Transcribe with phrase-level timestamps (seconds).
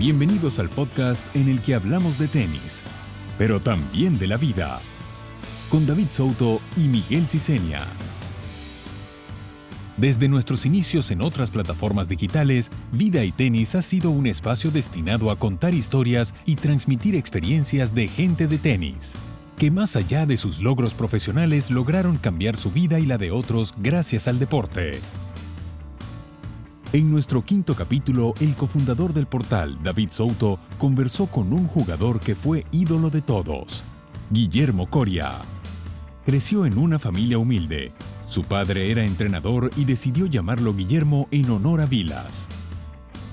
[0.00, 2.80] Bienvenidos al podcast en el que hablamos de tenis,
[3.36, 4.80] pero también de la vida,
[5.68, 7.82] con David Souto y Miguel Ciseña.
[9.98, 15.30] Desde nuestros inicios en otras plataformas digitales, Vida y Tenis ha sido un espacio destinado
[15.30, 19.12] a contar historias y transmitir experiencias de gente de tenis,
[19.58, 23.74] que más allá de sus logros profesionales lograron cambiar su vida y la de otros
[23.76, 24.98] gracias al deporte.
[26.92, 32.34] En nuestro quinto capítulo, el cofundador del portal, David Souto, conversó con un jugador que
[32.34, 33.84] fue ídolo de todos,
[34.28, 35.30] Guillermo Coria.
[36.26, 37.92] Creció en una familia humilde.
[38.26, 42.48] Su padre era entrenador y decidió llamarlo Guillermo en honor a Vilas.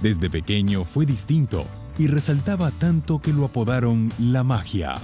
[0.04, 1.66] Desde pequeño fue distinto
[1.98, 4.98] y resaltaba tanto que lo apodaron La Magia.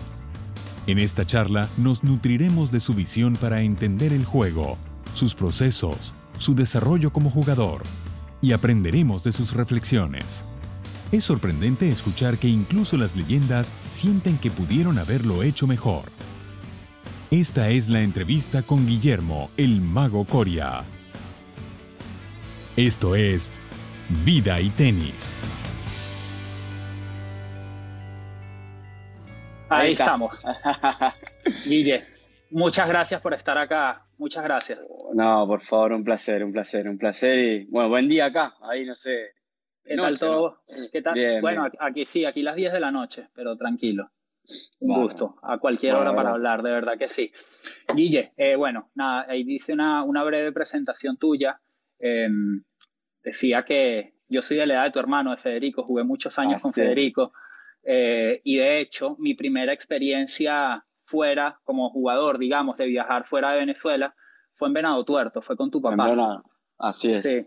[0.85, 4.77] En esta charla nos nutriremos de su visión para entender el juego,
[5.15, 7.81] sus procesos, su desarrollo como jugador
[8.43, 10.43] y aprenderemos de sus reflexiones.
[11.13, 16.03] Es sorprendente escuchar que incluso las leyendas sienten que pudieron haberlo hecho mejor.
[17.31, 20.81] Esta es la entrevista con Guillermo, el mago Coria.
[22.75, 23.53] Esto es
[24.25, 25.35] Vida y Tenis.
[29.69, 30.41] Ahí estamos.
[31.65, 32.05] Guille,
[32.51, 34.05] muchas gracias por estar acá.
[34.23, 34.79] Muchas gracias.
[35.13, 37.37] No, por favor, un placer, un placer, un placer.
[37.37, 38.53] Y bueno, buen día acá.
[38.61, 39.31] Ahí no sé.
[39.83, 40.61] ¿Qué tal todo?
[40.93, 41.41] ¿Qué tal?
[41.41, 44.11] bueno, aquí sí, aquí las 10 de la noche, pero tranquilo.
[44.79, 47.33] Un gusto, a cualquier hora para hablar, de verdad que sí.
[47.93, 51.59] Guille, eh, bueno, nada, ahí dice una, una breve presentación tuya.
[51.99, 52.63] Em,
[53.21, 56.61] decía que yo soy de la edad de tu hermano, de Federico, jugué muchos años
[56.61, 57.33] con Federico.
[57.83, 63.59] Eh, y de hecho, mi primera experiencia fuera como jugador, digamos, de viajar fuera de
[63.59, 64.15] Venezuela,
[64.53, 66.43] fue en Venado Tuerto, fue con tu papá.
[66.77, 67.21] Así es.
[67.21, 67.45] Sí.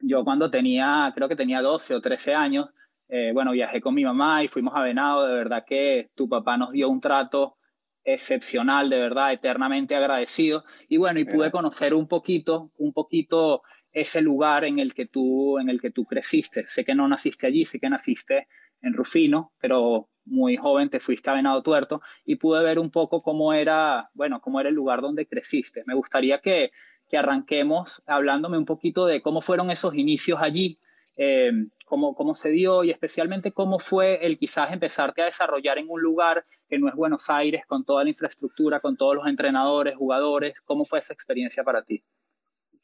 [0.00, 2.68] Yo cuando tenía, creo que tenía 12 o 13 años,
[3.08, 6.56] eh, bueno, viajé con mi mamá y fuimos a Venado, de verdad que tu papá
[6.56, 7.56] nos dio un trato
[8.04, 10.64] excepcional, de verdad, eternamente agradecido.
[10.88, 15.58] Y bueno, y pude conocer un poquito, un poquito ese lugar en el que tú,
[15.58, 16.66] en el que tú creciste.
[16.66, 18.48] Sé que no naciste allí, sé que naciste
[18.82, 23.22] en Rufino, pero muy joven te fuiste a Venado Tuerto y pude ver un poco
[23.22, 25.82] cómo era, bueno, cómo era el lugar donde creciste.
[25.86, 26.70] Me gustaría que,
[27.08, 30.78] que arranquemos hablándome un poquito de cómo fueron esos inicios allí,
[31.16, 31.52] eh,
[31.84, 36.00] cómo, cómo se dio y especialmente cómo fue el quizás empezarte a desarrollar en un
[36.00, 40.54] lugar que no es Buenos Aires, con toda la infraestructura, con todos los entrenadores, jugadores.
[40.64, 42.02] ¿Cómo fue esa experiencia para ti?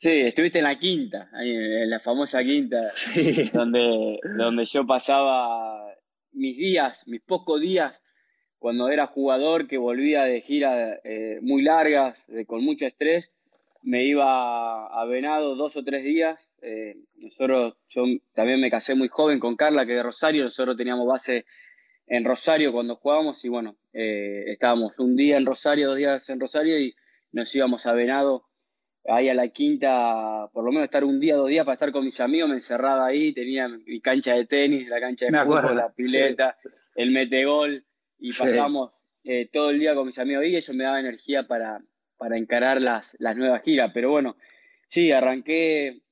[0.03, 2.79] Sí, estuviste en la quinta, en la famosa quinta,
[3.53, 5.95] donde, donde yo pasaba
[6.33, 8.01] mis días, mis pocos días,
[8.59, 12.17] cuando era jugador, que volvía de giras eh, muy largas,
[12.47, 13.31] con mucho estrés,
[13.83, 16.41] me iba a Venado dos o tres días.
[16.63, 21.07] Eh, nosotros, yo también me casé muy joven con Carla, que de Rosario, nosotros teníamos
[21.07, 21.45] base
[22.07, 26.41] en Rosario cuando jugábamos y bueno, eh, estábamos un día en Rosario, dos días en
[26.41, 26.95] Rosario y
[27.33, 28.50] nos íbamos a Venado
[29.07, 32.05] ahí a la quinta, por lo menos estar un día, dos días para estar con
[32.05, 35.93] mis amigos, me encerraba ahí, tenía mi cancha de tenis, la cancha de fútbol, la
[35.93, 36.57] pileta,
[36.95, 37.85] el metegol,
[38.19, 38.93] y pasamos
[39.25, 41.81] eh, todo el día con mis amigos ahí, y eso me daba energía para,
[42.19, 43.91] para encarar las, las nuevas giras.
[43.95, 44.37] Pero bueno,
[44.89, 46.03] sí, arranqué,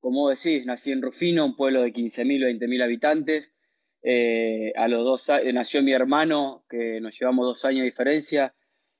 [0.00, 3.50] como decís, nací en Rufino, un pueblo de 15.000, 20.000 habitantes.
[4.02, 8.54] Eh, a los dos nació mi hermano, que nos llevamos dos años de diferencia.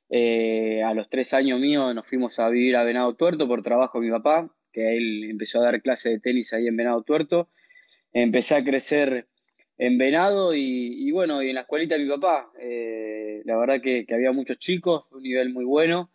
[0.09, 4.01] Eh, a los tres años míos nos fuimos a vivir a Venado Tuerto por trabajo
[4.01, 7.49] de mi papá, que él empezó a dar clase de tenis ahí en Venado Tuerto.
[8.13, 9.27] Empecé a crecer
[9.79, 12.51] en Venado y, bueno, y en la escuelita de mi papá.
[12.61, 16.11] Eh, la verdad que, había muchos chicos, un nivel muy bueno.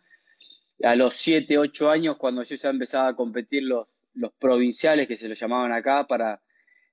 [0.82, 5.16] A los siete, ocho años, cuando yo ya empezaba a competir los, los provinciales, que
[5.16, 6.40] se los llamaban acá, para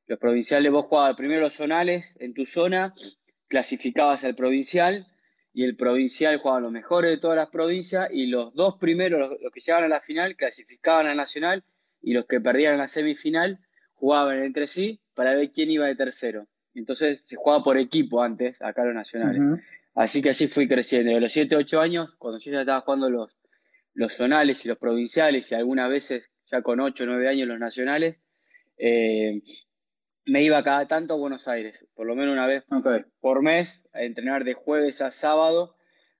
[0.06, 2.94] los provinciales vos jugabas primero los zonales en tu zona,
[3.48, 5.08] clasificabas al provincial
[5.54, 9.52] y el provincial jugaban los mejores de todas las provincias y los dos primeros, los,
[9.52, 11.64] que llegaban a la final, clasificaban al nacional
[12.02, 13.60] y los que perdían la semifinal
[13.96, 16.48] jugaban entre sí para ver quién iba de tercero.
[16.76, 19.42] Entonces se jugaba por equipo antes, acá los nacionales.
[19.96, 21.12] Así que así fui creciendo.
[21.12, 23.36] De los 7, 8 años, cuando yo ya estaba jugando los,
[23.94, 28.18] los zonales y los provinciales y algunas veces ya con 8, 9 años los nacionales,
[28.78, 29.42] eh,
[30.30, 32.64] me iba cada tanto a Buenos Aires, por lo menos una vez
[33.20, 35.76] por mes, a entrenar de jueves a sábado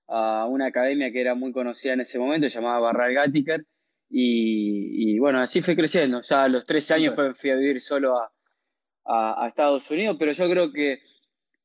[0.08, 3.64] a una academia que era muy conocida en ese momento, llamada Barral Gattiker,
[4.12, 6.20] y, bueno, así fue creciendo.
[6.22, 10.72] Ya a los 13 años fui a vivir solo a, Estados Unidos, pero yo creo
[10.72, 11.00] que,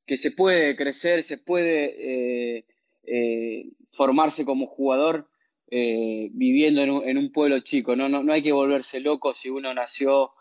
[0.05, 2.65] que se puede crecer, se puede eh,
[3.03, 5.27] eh, formarse como jugador
[5.69, 7.95] eh, viviendo en un, en un, pueblo chico.
[7.95, 8.09] ¿no?
[8.09, 10.31] No, no hay que volverse loco si uno nació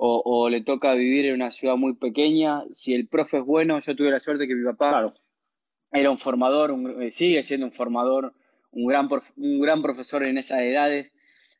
[0.00, 2.62] o, le toca vivir en una ciudad muy pequeña.
[2.70, 5.12] Si el profe es bueno, yo tuve la suerte que mi papá
[5.92, 8.32] era un formador, eh, sigue siendo un formador,
[8.70, 11.12] un gran, un gran profesor en esas edades.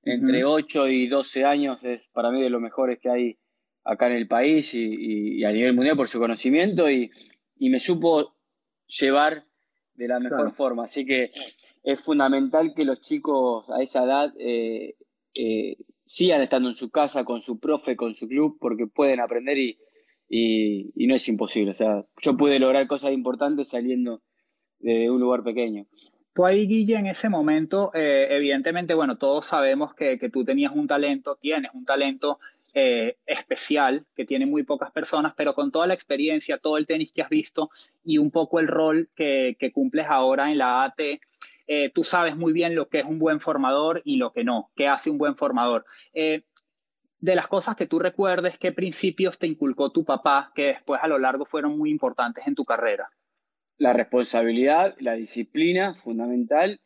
[0.04, 3.38] Entre 8 y 12 años es para mí de los mejores que hay
[3.84, 7.10] acá en el país y, a nivel mundial por su conocimiento y,
[7.58, 8.36] me supo
[8.86, 9.44] llevar
[9.94, 10.84] de la mejor forma.
[10.84, 11.32] Así que
[11.82, 14.94] es fundamental que los chicos a esa edad eh,
[15.34, 15.76] eh,
[16.08, 19.78] sigan estando en su casa, con su profe, con su club, porque pueden aprender y,
[20.26, 21.72] y, no es imposible.
[21.72, 24.22] O sea, yo pude lograr cosas importantes saliendo
[24.78, 25.84] de un lugar pequeño.
[26.34, 30.72] Tú ahí, Guille, en ese momento, eh, evidentemente, bueno, todos sabemos que, que, tú tenías
[30.74, 32.38] un talento, tienes un talento
[32.72, 37.12] eh, especial que tiene muy pocas personas, pero con toda la experiencia, todo el tenis
[37.12, 37.68] que has visto
[38.02, 41.00] y un poco el rol que, que cumples ahora en la AT,
[41.70, 44.70] eh, tú sabes muy bien lo que es un buen formador y lo que no,
[44.74, 45.84] qué hace un buen formador.
[46.14, 46.44] Eh,
[47.20, 51.08] de las cosas que tú recuerdes, ¿qué principios te inculcó tu papá que después a
[51.08, 53.10] lo largo fueron muy importantes en tu carrera?
[53.76, 56.80] La responsabilidad, la disciplina, fundamental,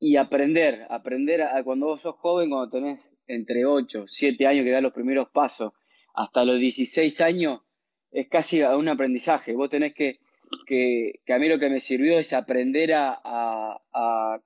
[0.00, 4.70] y aprender, aprender a, cuando vos sos joven, cuando tenés entre 8, 7 años que
[4.70, 5.72] das los primeros pasos,
[6.14, 7.60] hasta los 16 años,
[8.10, 9.54] es casi un aprendizaje.
[9.54, 10.18] Vos tenés que
[10.66, 13.80] que, a mí lo que me sirvió es aprender a,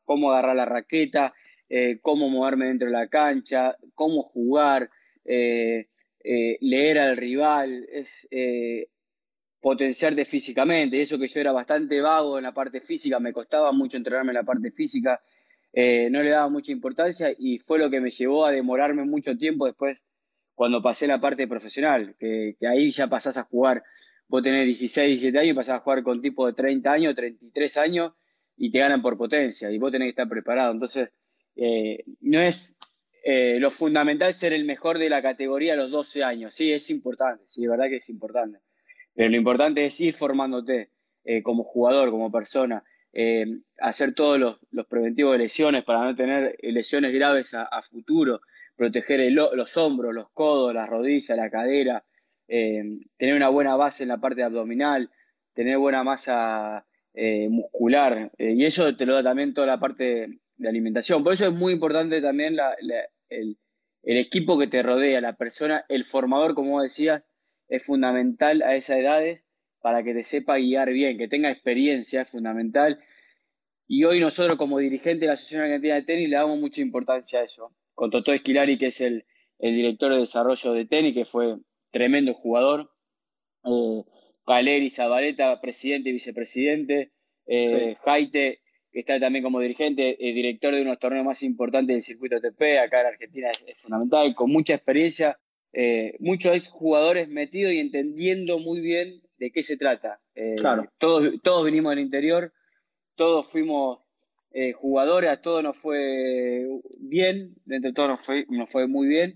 [0.05, 1.35] cómo agarrar la raqueta,
[1.69, 4.91] eh, cómo moverme dentro de la cancha, cómo jugar,
[5.25, 5.89] eh,
[6.25, 8.09] eh, leer al rival, es
[9.61, 11.01] potenciarte físicamente.
[11.01, 14.37] Eso que yo era bastante vago en la parte física, me costaba mucho entrenarme en
[14.37, 15.21] la parte física,
[15.75, 19.67] no le daba mucha importancia y fue lo que me llevó a demorarme mucho tiempo
[19.67, 20.05] después
[20.55, 23.83] cuando pasé la parte profesional, que, que ahí ya pasás a jugar
[24.33, 27.77] vos tenés 16, 17 años y pasás a jugar con tipos de 30 años, 33
[27.77, 28.15] años
[28.57, 30.73] y te ganan por potencia y vos tenés que estar preparado.
[30.73, 31.11] Entonces,
[31.55, 32.75] eh, no es
[33.25, 36.55] eh, lo fundamental ser el mejor de la categoría a los 12 años.
[36.55, 38.61] Sí, es importante, sí, es verdad que es importante.
[39.15, 40.89] Pero lo importante es ir formándote
[41.25, 42.83] eh, como jugador, como persona,
[43.81, 44.41] hacer todos
[44.71, 48.41] los, preventivos de lesiones para no tener lesiones graves a, futuro,
[48.77, 52.03] proteger los hombros, los codos, las rodillas, la cadera,
[52.49, 52.83] eh,
[53.17, 55.11] tener una buena base en la parte abdominal,
[55.55, 60.41] tener buena masa eh, muscular, eh, y eso te lo da también toda la parte
[60.57, 61.23] de alimentación.
[61.23, 62.57] Por eso es muy importante también
[63.29, 63.57] el,
[64.03, 67.23] equipo que te rodea, la persona, el formador, como decías,
[67.69, 69.43] es fundamental a esas edades
[69.81, 73.01] para que te sepa guiar bien, que tenga experiencia, es fundamental.
[73.87, 77.41] Y hoy nosotros como dirigente de la Asociación Argentina de Tenis le damos mucha importancia
[77.41, 77.75] a eso.
[77.95, 79.25] Con Totó Esquilari, que es el,
[79.59, 81.57] el director de desarrollo de tenis, que fue
[81.93, 82.91] tremendo jugador.
[83.65, 84.03] Eh,
[84.45, 87.13] Caleri Zabaleta, presidente y vicepresidente.
[87.47, 88.61] Eh, Jaite,
[88.93, 92.79] que está también como dirigente, eh, director de unos torneos más importantes del circuito TP,
[92.79, 95.39] acá en Argentina es, fundamental, con mucha experiencia,
[95.73, 100.21] eh, muchos jugadores metidos y entendiendo muy bien de qué se trata.
[100.57, 100.89] claro.
[100.99, 102.53] todos, todos vinimos del interior,
[103.17, 104.01] todos fuimos
[104.75, 106.69] jugadores, a todos nos fue
[106.99, 109.35] bien, dentro de todos nos fue, nos fue muy bien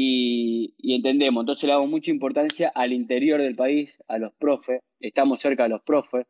[0.00, 1.42] y, entendemos.
[1.42, 5.70] Entonces le damos mucha importancia al interior del país, a los profes, estamos cerca de
[5.70, 6.24] los profes,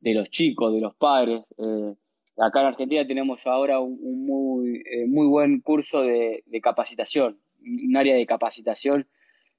[0.00, 1.42] de los chicos, de los padres.
[1.58, 1.94] Eh,
[2.38, 8.14] acá en Argentina tenemos ahora un, muy, eh, muy buen curso de, capacitación, un área
[8.14, 9.06] de capacitación.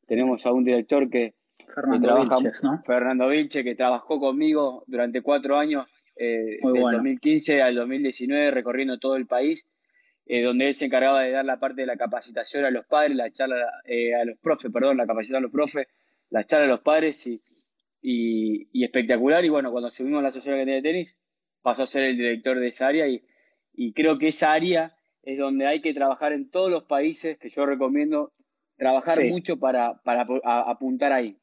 [0.08, 1.36] Tenemos a un director que,
[1.76, 8.50] Fernando trabaja, Fernando Vilche, que trabajó conmigo durante cuatro años, eh, del 2015 al 2019,
[8.50, 9.66] recorriendo todo el país
[10.26, 13.16] eh, donde él se encargaba de dar la parte de la capacitación a los padres,
[13.16, 15.88] la charla eh, a los profes, perdón, la capacitación a los profes,
[16.30, 17.42] la charla a los padres y,
[18.02, 19.44] y, espectacular.
[19.44, 21.16] Y bueno, cuando subimos a la Asociación de Tenis,
[21.62, 23.24] pasó a ser el director de esa área y,
[23.74, 27.50] y creo que esa área es donde hay que trabajar en todos los países, que
[27.50, 28.34] yo recomiendo
[28.78, 31.38] trabajar mucho para, para apuntar ahí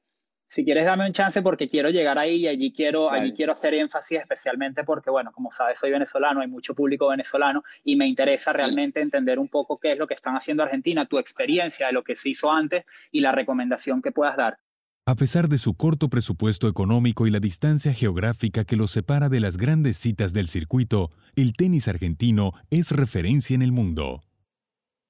[0.49, 3.75] si quieres dame un chance porque quiero llegar ahí y allí quiero, allí quiero hacer
[3.75, 8.55] énfasis especialmente porque, bueno, como sabes, soy venezolano, hay mucho público venezolano y me interesa
[8.55, 12.03] realmente entender un poco qué es lo que están haciendo Argentina, tu experiencia de lo
[12.03, 14.59] que se hizo antes y la recomendación que puedas dar.
[15.05, 19.41] A pesar de su corto presupuesto económico y la distancia geográfica que los separa de
[19.41, 24.23] las grandes citas del circuito, el tenis argentino es referencia en el mundo.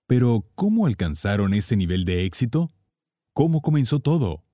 [0.09, 2.71] Pero, ¿cómo alcanzaron ese nivel de éxito?
[3.35, 4.48] ¿Cómo comenzó todo?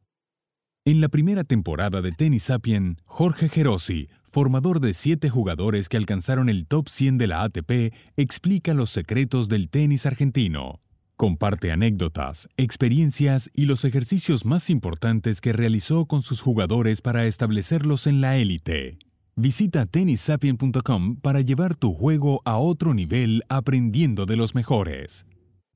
[0.87, 6.51] En la primera temporada de Tennis Sapien, Jorge Gerosi, formador de siete jugadores que alcanzaron
[6.51, 10.81] el top 100 de la ATP, explica los secretos del tenis argentino.
[11.17, 18.07] Comparte anécdotas, experiencias y los ejercicios más importantes que realizó con sus jugadores para establecerlos
[18.07, 18.99] en la élite.
[19.37, 25.25] Visita tennissapien.com para llevar tu juego a otro nivel aprendiendo de los mejores.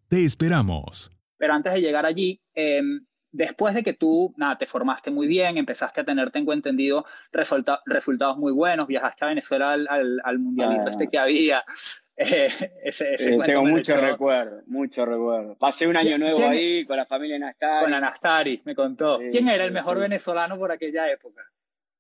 [0.09, 1.11] Te esperamos.
[1.39, 5.57] Pero antes de llegar allí, em, después de que tú, nada, te formaste muy bien,
[5.59, 10.91] empezaste a tener, tengo entendido, resultados muy buenos, viajaste a Venezuela al, al, mundialito ah.
[10.91, 11.65] este que había.
[12.21, 12.51] Eh,
[13.47, 15.57] tengo muchos recuerdos, muchos recuerdos.
[15.57, 17.83] Pasé un año nuevo ahí con la familia Nastari.
[17.83, 19.21] Con la Nastari, me contó.
[19.31, 21.43] ¿Quién era el mejor venezolano por aquella época?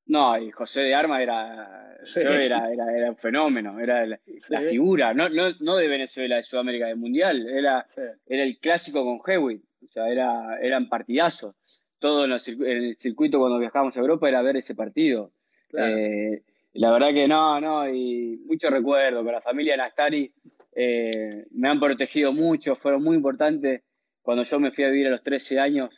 [0.07, 4.19] No, y José de Arma era, era, era, un fenómeno, era la,
[4.63, 7.87] figura, no, no, no de Venezuela, de Sudamérica, del Mundial, era,
[8.27, 11.55] era el clásico con Hewitt, o sea, era, eran partidazos.
[11.99, 15.33] Todo en, el circuito cuando viajábamos a Europa era ver ese partido.
[15.77, 16.43] Eh,
[16.75, 20.33] la verdad que no, no, y mucho recuerdo con la familia Nastari,
[20.75, 23.83] eh, me han protegido mucho, fueron muy importantes
[24.23, 25.91] cuando yo me fui a vivir a los 13 años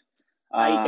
[0.51, 0.85] a,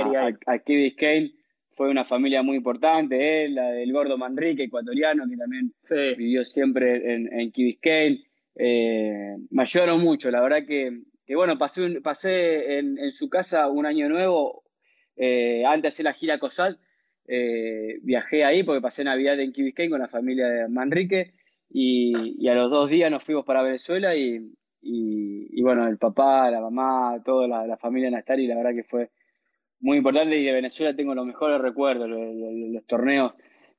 [0.46, 1.32] a, Key Biscayne
[1.74, 5.72] fue una familia muy importante, él, la del gordo Manrique, ecuatoriano, que también
[6.16, 8.24] vivió siempre en, en Key Biscayne.
[8.54, 13.68] Eh, me ayudaron mucho, la verdad que, que bueno, pasé, pasé en, en, su casa
[13.68, 14.64] un año nuevo,
[15.16, 16.78] eh, antes de hacer la gira COSAT,
[17.28, 21.34] eh, viajé ahí porque pasé Navidad en Key con la familia de Manrique
[21.70, 24.52] y, y, a los dos días nos fuimos para Venezuela y,
[24.82, 29.10] y, bueno, el papá, la mamá, toda la, la familia Nastari, la verdad que fue
[29.80, 33.32] muy importante y de Venezuela tengo los mejores recuerdos, los, torneos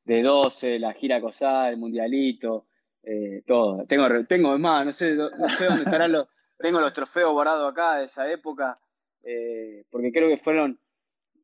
[0.05, 2.67] de 12, la gira COSA, el mundialito,
[3.03, 3.85] eh, todo.
[3.85, 6.27] Tengo, tengo más, no sé, no sé dónde estarán los,
[6.63, 8.79] tengo los trofeos guardados acá de esa época,
[9.22, 10.79] eh, porque creo que fueron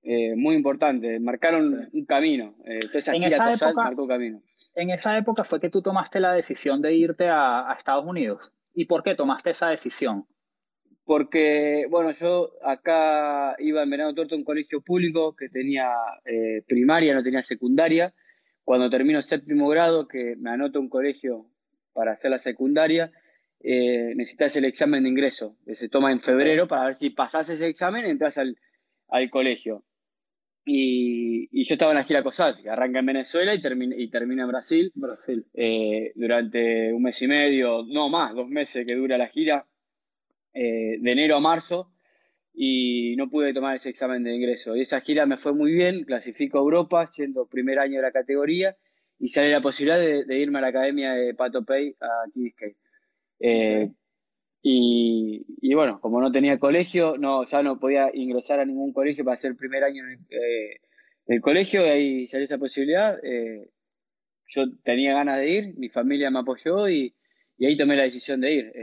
[0.02, 2.56] eh, muy importantes, marcaron un camino.
[2.64, 4.42] esa en esa época, marcó camino.
[4.76, 8.54] En esa época fue que tú tomaste la decisión de irte a, a Estados Unidos.
[8.74, 10.26] ¿Y por qué tomaste esa decisión?
[11.10, 15.90] porque, bueno, yo acá iba en Verano Torto a un colegio público que tenía
[16.24, 18.14] eh, primaria, no tenía secundaria.
[18.64, 21.48] Cuando termino séptimo grado, que me anoto un colegio
[21.94, 23.12] para hacer la secundaria,
[23.62, 27.50] eh, necesitas el examen de ingreso, que se toma en febrero para ver si pasás
[27.50, 28.56] ese examen y entras al,
[29.30, 29.84] colegio.
[30.66, 34.44] Y, yo estaba en la gira COSAT, que arranca en Venezuela y termina, y termina
[34.44, 34.92] en Brasil.
[34.96, 35.46] Brasil.
[35.54, 39.66] Eh, durante un mes y medio, no más, dos meses que dura la gira
[40.54, 41.92] eh, de enero a marzo
[42.54, 44.76] y no pude tomar ese examen de ingreso.
[44.76, 48.12] Y esa gira me fue muy bien, clasifico a Europa siendo primer año de la
[48.12, 48.76] categoría
[49.20, 52.54] y sale la posibilidad de, irme a la academia de Pato Pay a Key
[53.40, 53.92] eh,
[54.62, 59.36] y, bueno, como no tenía colegio, no, ya no podía ingresar a ningún colegio para
[59.36, 60.82] hacer el primer año eh,
[61.26, 63.18] del colegio y ahí salió esa posibilidad.
[64.48, 67.16] yo tenía ganas de ir, mi familia me apoyó y,
[67.58, 68.74] y ahí tomé la decisión de ir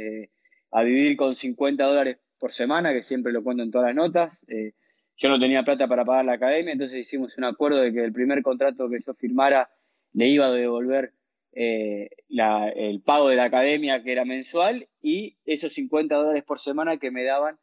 [0.70, 4.38] a vivir con 50 dólares por semana, que siempre lo cuento en todas las notas.
[4.48, 4.72] Eh,
[5.16, 8.12] yo no tenía plata para pagar la academia, entonces hicimos un acuerdo de que el
[8.12, 9.70] primer contrato que yo firmara
[10.12, 11.12] le iba a devolver
[11.58, 16.98] eh, el pago de la academia, que era mensual, y esos 50 dólares por semana
[16.98, 17.58] que me daban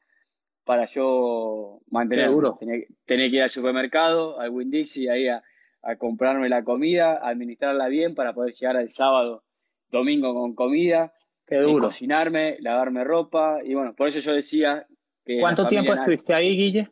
[0.66, 2.32] para yo mantener.
[2.60, 5.44] Tenía, tenía, que ir al supermercado, al winn y ahí a,
[5.84, 9.44] a comprarme la comida, administrarla bien para poder llegar al sábado,
[9.92, 11.14] domingo con comida
[11.46, 11.88] Qué duro.
[11.88, 14.88] cocinarme, lavarme ropa, y bueno, por eso yo decía
[15.24, 15.40] que...
[15.40, 16.90] ¿Cuánto tiempo estuviste ahí, Guille?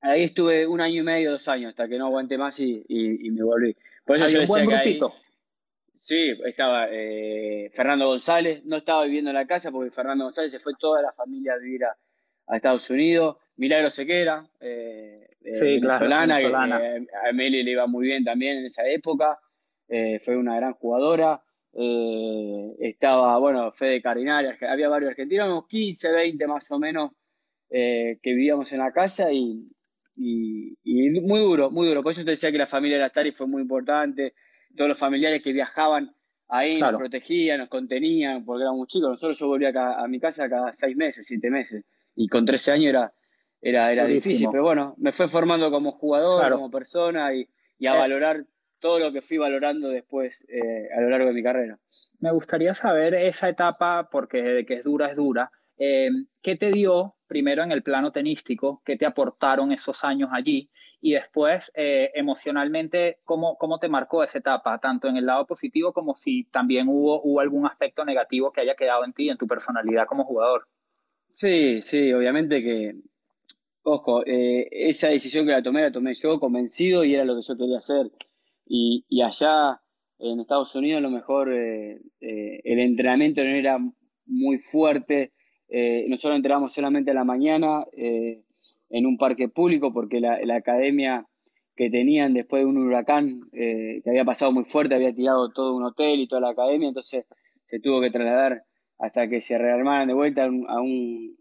[0.00, 3.30] Ahí estuve un año y medio, dos años, hasta que no aguanté más y, y,
[3.30, 3.76] me volví.
[4.04, 5.14] Por eso yo un buen grupito?
[5.94, 10.60] Sí, estaba eh, Fernando González, no estaba viviendo en la casa porque Fernando González se
[10.60, 11.96] fue toda la familia a vivir a,
[12.56, 13.38] Estados Unidos.
[13.56, 18.84] Milagro Sequera, eh, sí, venezolana, que, a Emily le iba muy bien también en esa
[18.86, 19.38] época,
[19.88, 21.42] eh, fue una gran jugadora.
[21.72, 27.12] Eh, estaba, bueno, Fede Cardinal, había varios argentinos, unos 15, 20 más o menos,
[27.70, 29.68] eh, que vivíamos en la casa y,
[30.16, 30.76] y,
[31.20, 32.02] muy duro, muy duro.
[32.02, 34.34] Por eso te decía que la familia de Astari fue muy importante,
[34.76, 36.14] todos los familiares que viajaban
[36.48, 39.10] ahí nos protegían, nos contenían, porque éramos chicos.
[39.10, 42.86] Nosotros yo volvía a, mi casa cada seis meses, siete meses, y con 13 años
[42.90, 43.12] era,
[43.60, 47.48] era, era difícil, pero bueno, me fue formando como jugador, como persona y,
[47.86, 48.44] a eh, valorar
[48.78, 51.78] todo lo que fui valorando después eh, a lo largo de mi carrera.
[52.20, 55.50] Me gustaría saber esa etapa, porque de que es dura, es dura.
[55.76, 58.80] Eh, ¿Qué te dio primero en el plano tenístico?
[58.84, 60.70] ¿Qué te aportaron esos años allí?
[61.04, 64.78] Y después, eh, emocionalmente, ¿cómo, ¿cómo te marcó esa etapa?
[64.78, 68.74] Tanto en el lado positivo como si también hubo, hubo algún aspecto negativo que haya
[68.74, 70.66] quedado en ti, en tu personalidad como jugador.
[71.28, 72.94] Sí, sí, obviamente que,
[73.82, 77.54] ojo, esa decisión que la tomé, la tomé yo convencido y era lo que yo
[77.54, 78.10] quería hacer
[78.66, 79.80] y, allá
[80.18, 83.78] en Estados Unidos a lo mejor eh, eh, el entrenamiento no era
[84.26, 85.32] muy fuerte.
[85.68, 87.84] Eh, nosotros entrenamos solamente a la mañana
[88.94, 91.26] en un parque público porque la, la, academia
[91.74, 95.82] que tenían después de un huracán que había pasado muy fuerte, había tirado todo un
[95.82, 97.26] hotel y toda la academia, entonces
[97.66, 98.62] se tuvo que trasladar
[99.00, 101.36] hasta que se rearmaran de vuelta a un,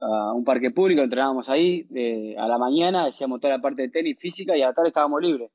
[0.00, 1.86] a un parque público, entrenábamos ahí
[2.38, 5.20] a la mañana, hacíamos toda la parte de tenis física y a la tarde estábamos
[5.20, 5.50] libres.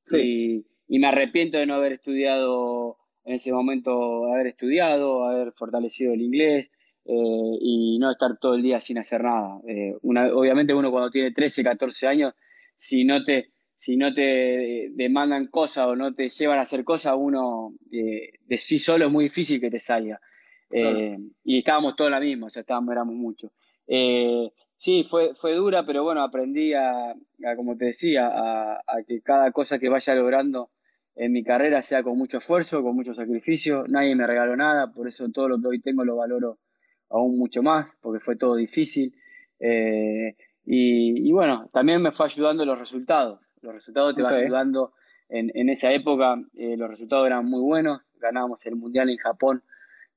[0.00, 0.64] Sí.
[0.86, 6.22] Y, me arrepiento de no haber estudiado en ese momento, haber estudiado, haber fortalecido el
[6.22, 6.70] inglés
[7.06, 9.60] eh, y no estar todo el día sin hacer nada.
[9.68, 12.34] Eh, obviamente uno cuando tiene 13, 14 años,
[12.76, 17.14] si no te, si no te demandan cosas o no te llevan a hacer cosas,
[17.16, 20.20] uno eh, de sí solo es muy difícil que te salga.
[21.44, 23.52] y estábamos todos la misma, o sea, estábamos, éramos muchos.
[24.76, 27.14] Sí, fue, fue dura, pero bueno, aprendí a,
[27.56, 30.70] como te decía, a, que cada cosa que vaya logrando
[31.16, 33.84] en mi carrera sea con mucho esfuerzo, con mucho sacrificio.
[33.88, 36.58] Nadie me regaló nada, por eso todo lo que hoy tengo lo valoro
[37.10, 39.14] aún mucho más, porque fue todo difícil.
[39.60, 43.40] Eh, y, bueno, también me fue ayudando los resultados.
[43.60, 44.92] Los resultados te van ayudando.
[45.28, 48.02] En, en esa época eh, los resultados eran muy buenos.
[48.20, 49.62] Ganábamos el Mundial en Japón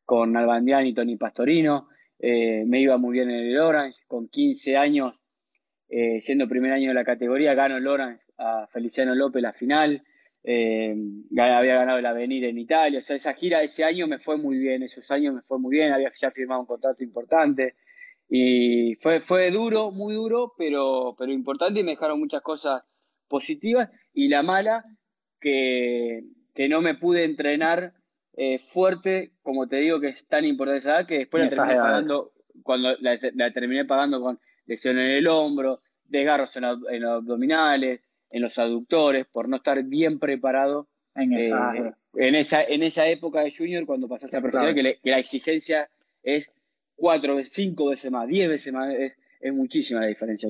[0.06, 1.90] con Albandián y Tony Pastorino.
[2.20, 5.14] Eh, me iba muy bien en el Orange, con 15 años,
[5.90, 10.04] eh, siendo primer año de la categoría, gano el Orange a Feliciano López la final,
[10.50, 10.96] eh,
[11.38, 14.58] había ganado el Avenir en Italia, o sea, esa gira ese año me fue muy
[14.58, 17.76] bien, esos años me fue muy bien, había ya firmado un contrato importante.
[18.30, 22.84] Y fue, fue duro, muy duro, pero, pero importante y me dejaron muchas cosas
[23.28, 23.90] positivas.
[24.14, 24.86] Y la mala
[25.42, 26.24] que,
[26.56, 27.94] que no me pude entrenar
[28.38, 31.76] eh, fuerte, como te digo, que es tan importante esa edad, que después la terminé
[31.76, 32.32] pagando,
[32.64, 38.58] cuando la, terminé pagando con lesión en el hombro, desgarros en, los abdominales, en los
[38.60, 43.52] aductores, por no estar bien preparado en esa, eh, en esa, en esa época de
[43.56, 45.90] junior, cuando pasaste a profesional, que, la exigencia
[46.24, 46.52] es
[46.96, 50.50] cuatro veces, cinco veces más, diez veces más, es, es muchísima la diferencia.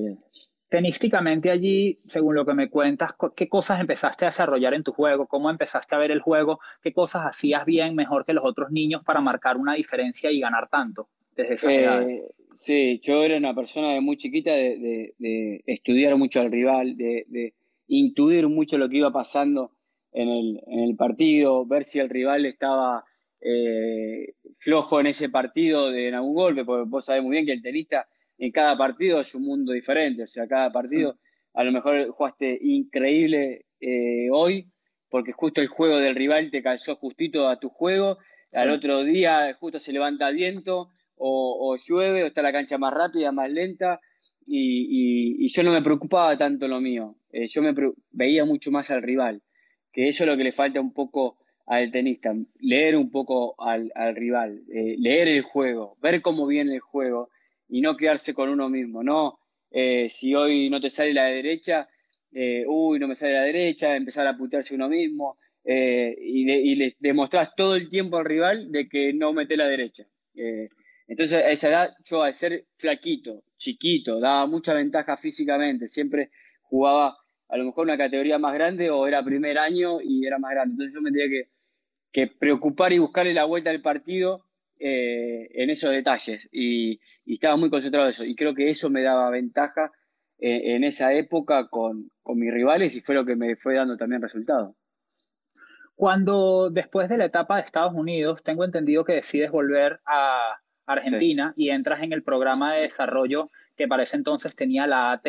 [0.68, 5.26] Tenísticamente allí, según lo que me cuentas, ¿qué cosas empezaste a desarrollar en tu juego?
[5.26, 6.60] ¿Cómo empezaste a ver el juego?
[6.82, 10.68] ¿Qué cosas hacías bien, mejor que los otros niños para marcar una diferencia y ganar
[10.68, 12.02] tanto desde esa edad?
[12.02, 17.54] Eh, sí, yo era una persona de muy chiquita de, estudiar mucho al rival, de,
[17.88, 19.72] intuir mucho lo que iba pasando
[20.12, 23.04] en el, partido, ver si el rival estaba
[23.40, 27.52] eh, flojo en ese partido de en algún golpe, porque vos sabés muy bien que
[27.52, 31.18] el tenista en cada partido es un mundo diferente, o sea, cada partido
[31.54, 34.70] a lo mejor jugaste increíble eh, hoy
[35.10, 38.18] porque justo el juego del rival te calzó justito a tu juego,
[38.52, 43.32] al otro día justo se levanta viento o, llueve o está la cancha más rápida,
[43.32, 44.00] más lenta
[44.48, 47.74] y, yo no me preocupaba tanto lo mío, eh, yo me
[48.10, 49.42] veía mucho más al rival,
[49.92, 53.90] que eso es lo que le falta un poco al tenista, leer un poco al,
[54.14, 57.30] rival, eh, leer el juego, ver cómo viene el juego
[57.68, 59.38] y no quedarse con uno mismo, ¿no?
[59.70, 61.88] Eh, si hoy no te sale la derecha,
[62.32, 66.96] eh, uy, no me sale la derecha, empezar a putearse uno mismo eh, y, le
[66.98, 70.06] demostrás todo el tiempo al rival de que no mete la derecha.
[71.08, 76.30] Entonces, a esa edad, yo al ser flaquito, chiquito, daba mucha ventaja físicamente, siempre
[76.62, 77.16] jugaba
[77.48, 80.72] a lo mejor una categoría más grande o era primer año y era más grande.
[80.72, 81.44] Entonces yo me tenía
[82.12, 84.44] que, preocupar y buscarle la vuelta al partido
[84.78, 88.24] eh, en esos detalles y, estaba muy concentrado en eso.
[88.24, 89.92] Y creo que eso me daba ventaja
[90.38, 94.20] eh, en esa época con, mis rivales y fue lo que me fue dando también
[94.20, 94.74] resultados.
[95.94, 101.52] Cuando después de la etapa de Estados Unidos, tengo entendido que decides volver a Argentina
[101.56, 105.26] y entras en el programa de desarrollo que para ese entonces tenía la AT.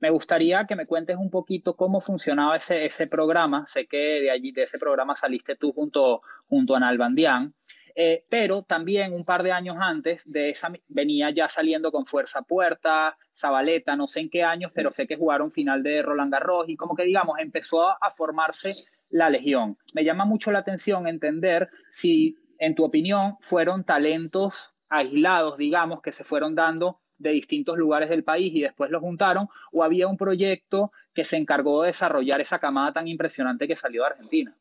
[0.00, 3.66] Me gustaría que me cuentes un poquito cómo funcionaba ese, ese programa.
[3.68, 7.54] Sé que de allí, de ese programa saliste tú junto, junto a Nalbandián.
[8.00, 12.42] Eh, pero también un par de años antes de esa venía ya saliendo con Fuerza
[12.42, 16.68] Puerta, Zabaleta, no sé en qué años, pero sé que jugaron final de Roland Garros
[16.68, 18.76] y como que digamos empezó a, formarse
[19.10, 19.78] la Legión.
[19.94, 26.12] Me llama mucho la atención entender si en tu opinión fueron talentos aislados, digamos, que
[26.12, 30.16] se fueron dando de distintos lugares del país y después los juntaron, o había un
[30.16, 34.56] proyecto que se encargó de desarrollar esa camada tan impresionante que salió de Argentina.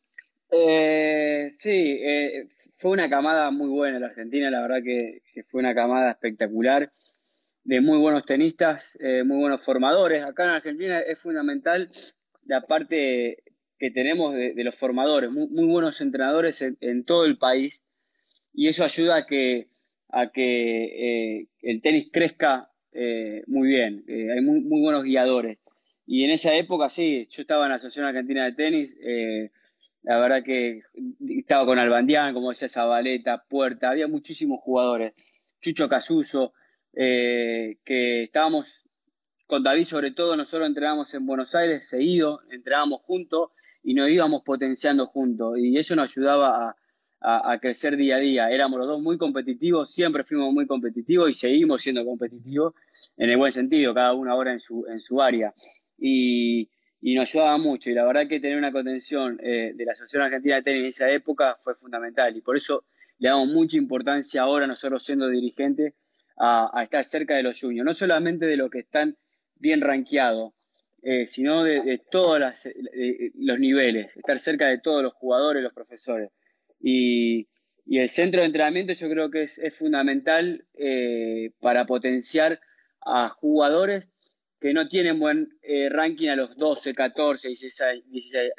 [0.50, 5.76] Eh, sí, eh, fue una camada muy buena la Argentina, la verdad que, fue una
[5.76, 6.92] camada espectacular
[7.64, 10.24] de muy buenos tenistas, eh, muy buenos formadores.
[10.24, 11.92] Acá en Argentina es fundamental
[12.46, 13.44] la parte
[13.78, 17.84] que tenemos de, los formadores, muy, buenos entrenadores en, todo el país
[18.54, 19.68] y eso ayuda a que,
[20.10, 24.04] a que eh, el tenis crezca eh, muy bien.
[24.08, 25.60] hay muy, buenos guiadores.
[26.06, 28.96] Y en esa época, sí, yo estaba en la Asociación Argentina de Tenis
[30.08, 30.84] la verdad que
[31.38, 35.14] estaba con Albandián, como decía Zabaleta, Puerta, había muchísimos jugadores.
[35.60, 36.54] Chucho Casuso,
[36.94, 38.86] eh, que estábamos
[39.48, 43.52] con David sobre todo, nosotros entrenábamos en Buenos Aires seguido, entrenábamos juntos
[43.84, 45.58] y nos íbamos potenciando juntos.
[45.60, 46.76] Y eso nos ayudaba a,
[47.62, 48.50] crecer día a día.
[48.50, 52.74] Éramos los dos muy competitivos, siempre fuimos muy competitivos y seguimos siendo competitivos
[53.18, 55.54] en el buen sentido, cada uno ahora en su, en su área.
[55.98, 56.70] Y,
[57.02, 57.90] y nos ayudaba mucho.
[57.90, 60.88] Y la verdad que tener una contención eh, de la Asociación Argentina de Tenis en
[60.88, 62.36] esa época fue fundamental.
[62.36, 62.86] Y por eso
[63.20, 65.94] le damos mucha importancia ahora, nosotros siendo dirigentes,
[66.38, 67.86] a, estar cerca de los juniors.
[67.86, 69.16] No solamente de los que están
[69.56, 70.54] bien rankeados,
[71.02, 72.40] eh, sino de, todos
[73.36, 76.32] los niveles, estar cerca de todos los jugadores, los profesores.
[76.80, 77.48] Y,
[77.90, 82.60] el centro de entrenamiento yo creo que es, fundamental eh, para potenciar
[83.02, 84.06] a jugadores
[84.60, 88.04] que no tienen buen eh, ranking a los 12, 14, 16,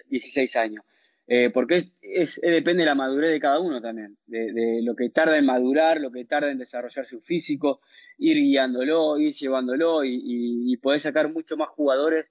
[0.09, 0.85] 16, años.
[1.27, 5.37] Eh, porque es, depende de la madurez de cada uno también, de, lo que tarda
[5.37, 7.83] en madurar, lo que tarda en desarrollar su físico,
[8.17, 12.27] ir guiándolo, ir llevándolo y, y, poder sacar mucho más jugadores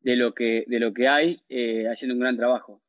[0.00, 1.40] de lo que, de lo que hay
[1.88, 2.82] haciendo un gran trabajo.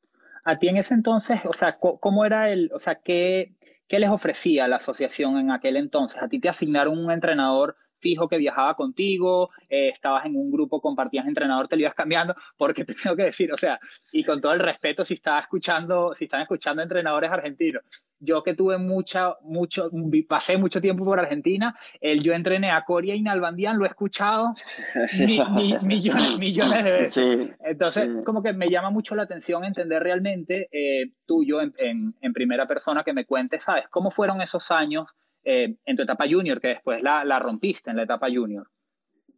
[0.43, 3.55] A ti en ese entonces, o sea, ¿cómo era el, o sea, qué,
[3.87, 6.21] qué les ofrecía la asociación en aquel entonces?
[6.21, 10.81] ¿A ti te asignaron un entrenador fijo que viajaba contigo, eh, estabas en un grupo,
[10.81, 13.79] compartías entrenador, te lo ibas cambiando, porque te tengo que decir, o sea,
[14.11, 17.83] y con todo el respeto, si estás escuchando, si están escuchando entrenadores argentinos,
[18.19, 19.89] yo que tuve mucha, mucho,
[20.29, 24.53] pasé mucho tiempo por Argentina, el yo entrené a Coria y Nalbandian, lo he escuchado
[25.81, 25.81] millones,
[26.39, 27.49] millones de veces.
[27.65, 31.73] Entonces, como que me llama mucho la atención entender realmente eh, tuyo en,
[32.21, 33.85] en primera persona que me cuentes, ¿sabes?
[33.89, 35.07] ¿Cómo fueron esos años?
[35.43, 38.67] Eh, en tu etapa junior, que después la, la rompiste en la etapa junior.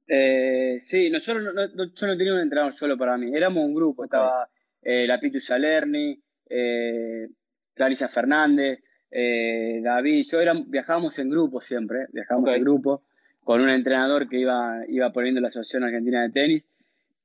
[0.08, 3.74] Eh, sí, nosotros no, no, yo no tenía un entrenador solo para mí, éramos un
[3.74, 4.48] grupo, estaba
[4.82, 7.28] eh, Lapitu Salerni, eh,
[7.74, 13.04] Clarisa Fernández, David, yo viajábamos en grupo siempre, viajábamos en grupo
[13.46, 16.64] con un entrenador que iba, iba poniendo la Asociación Argentina de Tenis.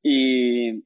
[0.02, 0.84] Y,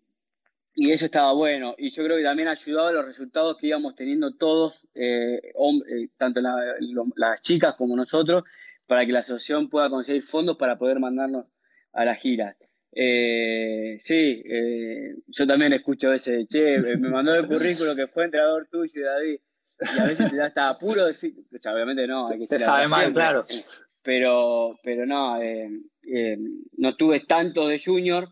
[0.75, 1.75] y eso estaba bueno.
[1.79, 5.41] Y yo creo que también ha ayudado a los resultados que íbamos teniendo todos, eh,
[5.43, 8.45] eh tanto las chicas como nosotros,
[8.87, 11.47] para que la asociación pueda conseguir fondos para poder mandarnos
[11.93, 12.57] a la gira.
[12.93, 18.69] Eh, sí, eh, yo también escucho ese, che, me mandó el currículo que fue entrenador
[18.71, 19.41] tuyo, David,
[19.81, 21.35] y a veces te da hasta apuro decir,
[21.73, 22.61] obviamente no, hay que ser.
[22.61, 23.45] sabe mal, claro.
[24.03, 25.39] Pero, pero no,
[26.77, 28.29] no tuve tanto de junior,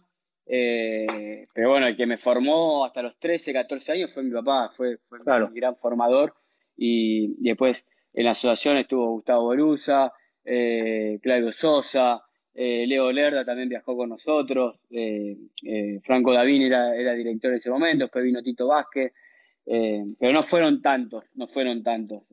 [0.46, 4.70] eh, pero bueno, el que me formó hasta los 13, 14 años fue mi papá,
[4.76, 6.34] fue, fue mi gran formador.
[6.76, 10.12] Y, después en la asociación estuvo Gustavo Borusa,
[10.44, 12.22] eh, Claudio Sosa,
[12.54, 15.36] eh, Leo Lerda también viajó con nosotros, eh,
[16.02, 19.12] Franco Davini era, era, director en ese momento, después vino Tito Vázquez,
[19.64, 22.24] pero no fueron tantos, no fueron tantos.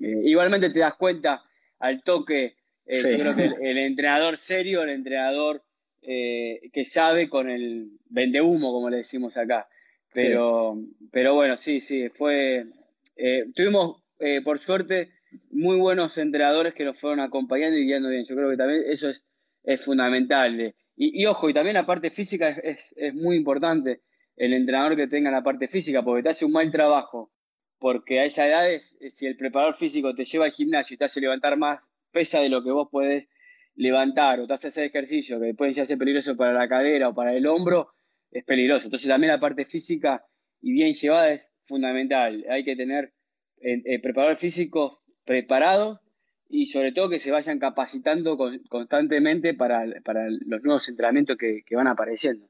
[0.00, 1.42] igualmente te das cuenta
[1.78, 2.56] al toque,
[2.86, 5.62] yo creo que el entrenador serio, el entrenador
[6.02, 9.68] eh, que sabe con el vende humo, como le decimos acá.
[10.12, 10.76] Pero,
[11.12, 12.66] pero bueno, sí, sí, fue.
[13.16, 15.10] Eh, tuvimos, eh, por suerte,
[15.50, 18.24] muy buenos entrenadores que nos fueron acompañando y guiando bien.
[18.24, 19.26] Yo creo que también eso es,
[19.62, 20.74] es fundamental.
[20.96, 24.02] Y, ojo, y también la parte física es, es, muy importante.
[24.36, 27.30] El entrenador que tenga la parte física, porque te hace un mal trabajo.
[27.78, 28.68] Porque a esa edad,
[29.10, 32.50] si el preparador físico te lleva al gimnasio y te hace levantar más pesa de
[32.50, 33.28] lo que vos podés
[33.76, 37.34] levantar o te haces hacer ejercicio que puede ser peligroso para la cadera o para
[37.34, 37.88] el hombro,
[38.30, 38.86] es peligroso.
[38.86, 40.24] Entonces también la parte física
[40.60, 42.44] y bien llevada es fundamental.
[42.50, 43.12] Hay que tener
[43.60, 46.00] eh, eh, preparadores físicos preparados
[46.48, 48.36] y sobre todo que se vayan capacitando
[48.68, 52.48] constantemente para, los nuevos entrenamientos que, van apareciendo.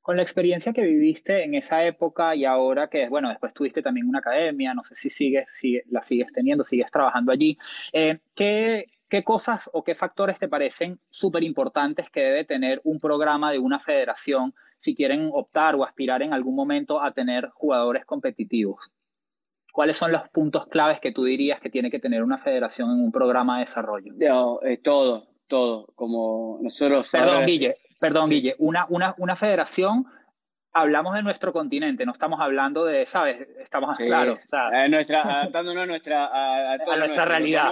[0.00, 4.06] Con la experiencia que viviste en esa época y ahora que, bueno, después tuviste también
[4.06, 7.58] una academia, no sé si sigues, si la sigues teniendo, sigues trabajando allí,
[7.92, 13.00] eh, ¿qué, ¿Qué cosas o qué factores te parecen súper importantes que debe tener un
[13.00, 18.04] programa de una federación si quieren optar o aspirar en algún momento a tener jugadores
[18.04, 18.80] competitivos?
[19.72, 23.00] ¿Cuáles son los puntos claves que tú dirías que tiene que tener una federación en
[23.00, 24.12] un programa de desarrollo?
[24.62, 25.86] Eh, todo, todo.
[25.94, 27.08] Como nosotros.
[27.10, 28.56] Perdón, Guille, perdón, Guille.
[28.58, 30.04] Una, una, una federación
[30.72, 33.48] hablamos de nuestro continente, no estamos hablando de, ¿sabes?
[33.60, 33.96] Estamos
[34.88, 37.70] nuestra, adaptándonos a nuestra, a, nuestra realidad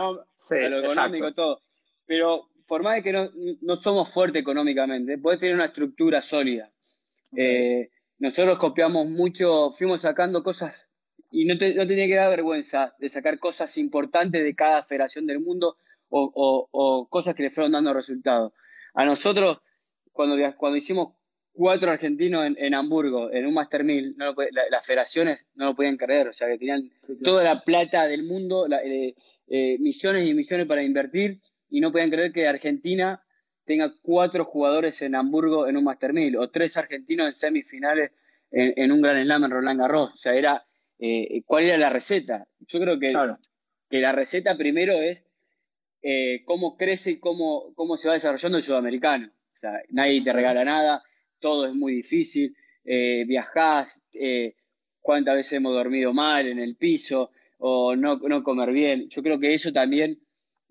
[0.50, 1.60] a lo económico, todo.
[2.06, 3.30] Pero por más de que no,
[3.60, 6.70] no somos fuertes económicamente, puedes tener una estructura sólida.
[7.36, 10.86] Eh, nosotros copiamos mucho, fuimos sacando cosas
[11.30, 15.26] y no, te, no tenía que dar vergüenza de sacar cosas importantes de cada federación
[15.26, 15.76] del mundo
[16.08, 18.52] o, o, cosas que le fueron dando resultados.
[18.94, 19.58] A nosotros,
[20.12, 21.14] cuando, cuando hicimos
[21.52, 24.34] cuatro argentinos en, Hamburgo, en un Master 1000, no
[24.70, 26.90] las federaciones no lo podían creer, o sea, que tenían
[27.24, 29.14] toda la plata del mundo, la, eh,
[29.48, 33.22] eh, millones y millones para invertir y no podían creer que Argentina
[33.64, 38.12] tenga cuatro jugadores en Hamburgo en un Master 1000 o tres argentinos en semifinales
[38.50, 40.14] en, un Gran Slam en Roland Garros.
[40.14, 40.64] O sea, era,
[41.00, 42.46] eh, cuál era la receta.
[42.60, 43.12] Yo creo que,
[43.90, 45.26] que la receta primero es
[46.08, 49.26] eh, cómo crece y cómo, cómo se va desarrollando el sudamericano.
[49.26, 51.02] O sea, nadie te regala nada,
[51.40, 52.54] todo es muy difícil,
[52.84, 54.54] eh, viajás, eh,
[55.00, 59.08] cuántas veces hemos dormido mal en el piso o no, no comer bien.
[59.08, 60.18] Yo creo que eso también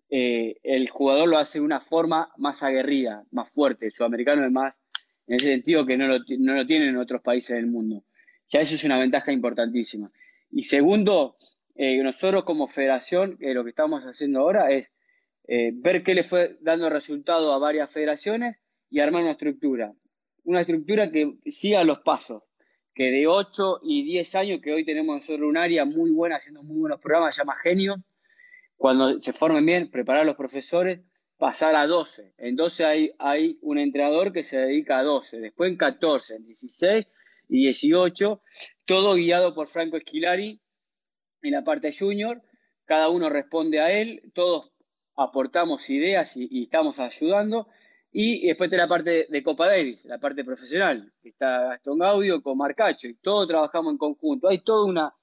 [0.08, 3.88] el jugador lo hace de una forma más aguerrida, más fuerte.
[3.88, 4.78] El sudamericano es más,
[5.28, 8.04] en ese sentido, que no lo, no lo tienen en otros países del mundo.
[8.50, 10.08] Ya eso es una ventaja importantísima.
[10.52, 11.36] Y segundo,
[11.76, 14.88] nosotros como federación, lo que estamos haciendo ahora es
[15.48, 18.58] eh, ver qué le fue dando resultado a varias federaciones
[18.90, 19.94] y armar una estructura.
[20.44, 22.44] Una estructura que siga los pasos,
[22.96, 26.64] que de 8 y 10 años, que hoy tenemos nosotros un área muy buena, haciendo
[26.64, 27.98] muy buenos programas, se llama Genio,
[28.78, 31.02] cuando se formen bien, preparar a los profesores,
[31.38, 32.34] pasar a 12.
[32.38, 36.46] En 12 hay, hay un entrenador que se dedica a 12, después en 14, en
[36.46, 37.06] 16
[37.50, 38.42] y 18,
[38.86, 40.62] todo guiado por Franco Esquilari
[41.42, 42.42] en la parte junior,
[42.86, 44.72] cada uno responde a él, todos
[45.16, 47.68] aportamos ideas y, estamos ayudando.
[48.18, 51.12] Y después de la parte de Copa Davis, la parte profesional.
[51.22, 54.48] Está Gastón Gaudio con Marcacho y todos trabajamos en conjunto.
[54.48, 55.14] Hay toda una,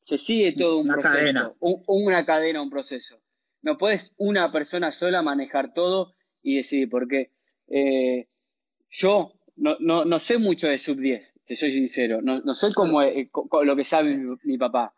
[0.00, 1.52] se sigue todo un proceso, cadena.
[1.60, 3.20] una cadena, un proceso.
[3.60, 7.32] No puedes una persona sola manejar todo y decidir, porque
[7.66, 8.28] eh,
[8.88, 12.22] yo no, no, no, sé mucho de sub 10, te soy sincero.
[12.22, 13.30] No, no sé cómo eh,
[13.62, 14.94] lo que sabe mi papá.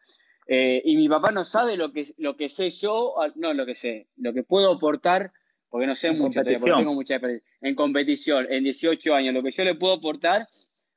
[0.46, 3.74] Eh, y mi papá no sabe lo que, lo que sé yo, no lo que
[3.74, 5.32] sé, lo que puedo aportar,
[5.70, 9.52] porque no sé mucho, porque tengo mucha experiencia, en competición, en 18 años, lo que
[9.52, 10.48] yo le puedo aportar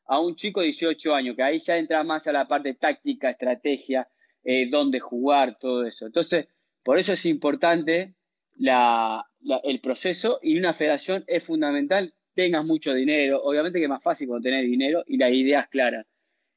[0.08, 3.30] a un chico de 18 años, que ahí ya entra más a la parte táctica,
[3.30, 4.08] estrategia,
[4.44, 6.08] eh, dónde jugar, todo eso.
[6.08, 6.48] Entonces,
[6.84, 8.16] por eso es importante
[8.58, 9.26] la,
[9.64, 14.28] el proceso y una federación es fundamental, tengas mucho dinero, obviamente que es más fácil
[14.28, 16.06] cuando tenés dinero y las ideas claras,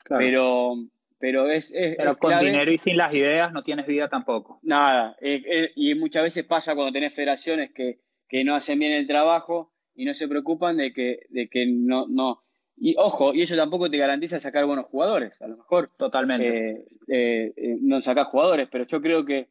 [0.09, 0.77] pero
[1.19, 1.73] pero es...
[1.97, 4.61] pero con dinero y sin las ideas no tienes vida tampoco.
[4.63, 8.93] Nada, eh, eh, y muchas veces pasa cuando tenés federaciones que, que, no hacen bien
[8.93, 12.43] el trabajo y no se preocupan de que, de que no, no...
[12.79, 15.91] Y ojo, y eso tampoco te garantiza sacar buenos jugadores, a lo mejor.
[15.97, 16.85] Totalmente.
[17.09, 19.49] Eh, no sacás jugadores, pero yo creo que,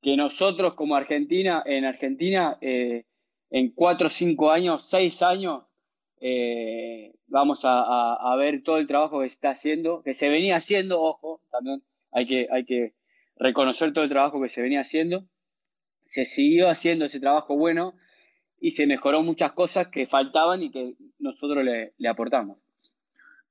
[0.00, 5.64] que nosotros como Argentina, en Argentina, en cuatro, cinco años, seis años,
[6.20, 11.40] eh, vamos a, ver todo el trabajo que está haciendo, que se venía haciendo, ojo,
[11.50, 12.94] también hay que, hay que
[13.36, 15.24] reconocer todo el trabajo que se venía haciendo.
[16.04, 17.94] Se siguió haciendo ese trabajo bueno
[18.60, 22.58] y se mejoró muchas cosas que faltaban y que nosotros le, aportamos.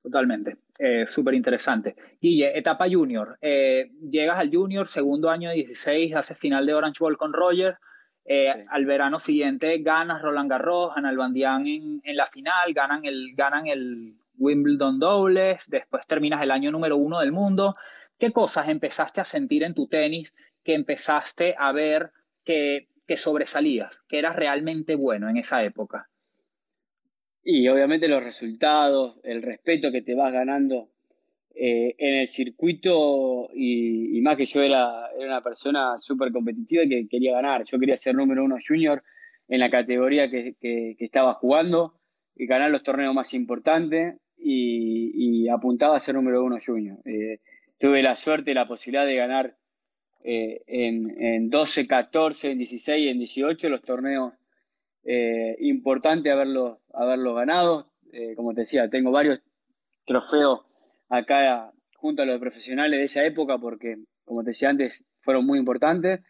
[0.02, 1.96] Totalmente, eh, súper interesante.
[2.20, 3.36] Guille, etapa junior.
[3.42, 7.76] Eh, llegas al junior, segundo año de 16, haces final de Orange Bowl con Roger.
[8.24, 13.34] Eh, al verano siguiente ganas Roland Garros, Ana Albandián en, en la final, ganan el,
[13.34, 17.76] ganan el Wimbledon dobles, después terminas el año número uno del mundo.
[18.18, 22.10] ¿Qué cosas empezaste a sentir en tu tenis que empezaste a ver
[22.44, 26.08] que, que sobresalías, que eras realmente bueno en esa época?
[27.42, 30.89] Y obviamente los resultados, el respeto que te vas ganando
[31.54, 37.08] eh, en el circuito y, más que yo era, era una persona súper competitiva que
[37.08, 37.64] quería ganar.
[37.64, 39.02] Yo quería ser número uno junior
[39.48, 41.94] en la categoría que, que, estaba jugando
[42.36, 46.98] y ganar los torneos más importantes y, apuntaba a ser número uno junior.
[47.04, 47.40] Eh,
[47.78, 49.56] tuve la suerte y la posibilidad de ganar
[50.22, 54.34] eh, en, en 12, 14, en 16 y en 18 los torneos
[55.58, 57.90] importantes haberlos, haberlos ganado.
[58.36, 59.40] como te decía, tengo varios
[60.04, 60.69] trofeos
[61.10, 65.58] acá junto a los profesionales de esa época porque, como te decía antes, fueron muy
[65.58, 66.20] importantes.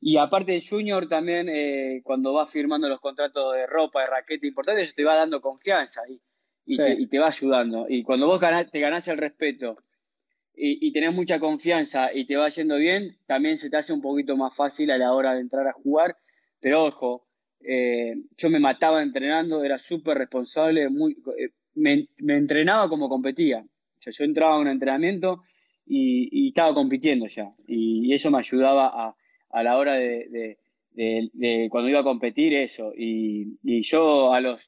[0.00, 4.46] Y aparte de Junior, también eh, cuando vas firmando los contratos de ropa, de raqueta
[4.46, 6.18] importantes, eso te va dando confianza y,
[6.64, 7.84] y, te, va ayudando.
[7.86, 9.76] Y cuando vos te ganás el respeto
[10.54, 14.00] y, y, tenés mucha confianza y te va yendo bien, también se te hace un
[14.00, 16.16] poquito más fácil a la hora de entrar a jugar.
[16.60, 17.26] Pero ojo,
[17.60, 23.66] eh, yo me mataba entrenando, era súper responsable, muy, eh, me, me entrenaba como competía
[24.08, 25.42] yo entraba a un entrenamiento
[25.86, 27.52] y, estaba compitiendo ya.
[27.66, 29.14] Y, eso me ayudaba
[29.50, 30.58] a, la hora de,
[31.70, 32.92] cuando iba a competir eso.
[32.96, 34.60] Y, yo a los...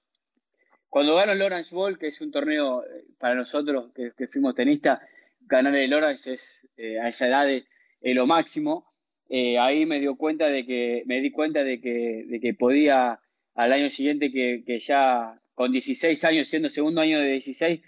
[0.88, 5.00] Cuando gano el Orange Bowl, que es un torneo eh, para nosotros que, fuimos tenistas,
[5.40, 7.64] ganar el Orange es eh, a esa edad de,
[8.12, 8.92] lo máximo.
[9.30, 13.20] Eh, ahí me dio cuenta de que me di cuenta de que, de que podía
[13.54, 17.80] al año siguiente que, que ya con 16 años siendo segundo año de 16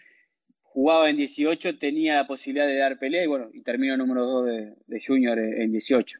[0.74, 4.46] jugaba en 18, tenía la posibilidad de dar pelea y bueno, y terminó número 2
[4.86, 6.18] de, Junior en 18.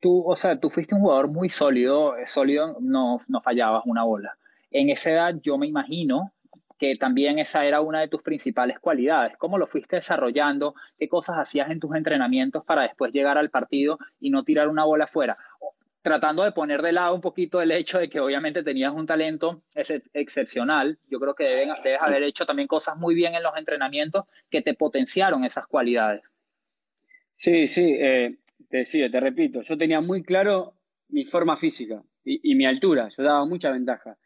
[0.00, 4.36] Tú, o sea, tú fuiste un jugador muy sólido, sólido, no, no fallabas una bola.
[4.70, 6.32] En esa edad yo me imagino
[6.78, 9.38] que también esa era una de tus principales cualidades.
[9.38, 10.74] ¿Cómo lo fuiste desarrollando?
[10.98, 14.84] ¿Qué cosas hacías en tus entrenamientos para después llegar al partido y no tirar una
[14.84, 15.38] bola afuera?
[16.06, 19.64] Tratando de poner de lado un poquito el hecho de que obviamente tenías un talento
[19.74, 21.00] excepcional.
[21.10, 24.62] Yo creo que deben, debes haber hecho también cosas muy bien en los entrenamientos que
[24.62, 26.22] te potenciaron esas cualidades.
[27.32, 28.36] Sí, sí, eh,
[28.70, 30.74] te decía, te repito, yo tenía muy claro
[31.08, 34.16] mi forma física y, mi altura, yo daba mucha ventaja.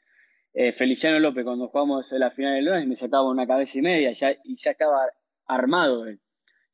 [0.53, 3.81] Eh, Feliciano López, cuando jugamos en la final del Londres, me sacaba una cabeza y
[3.81, 5.07] media ya, y ya estaba
[5.47, 6.21] armado él.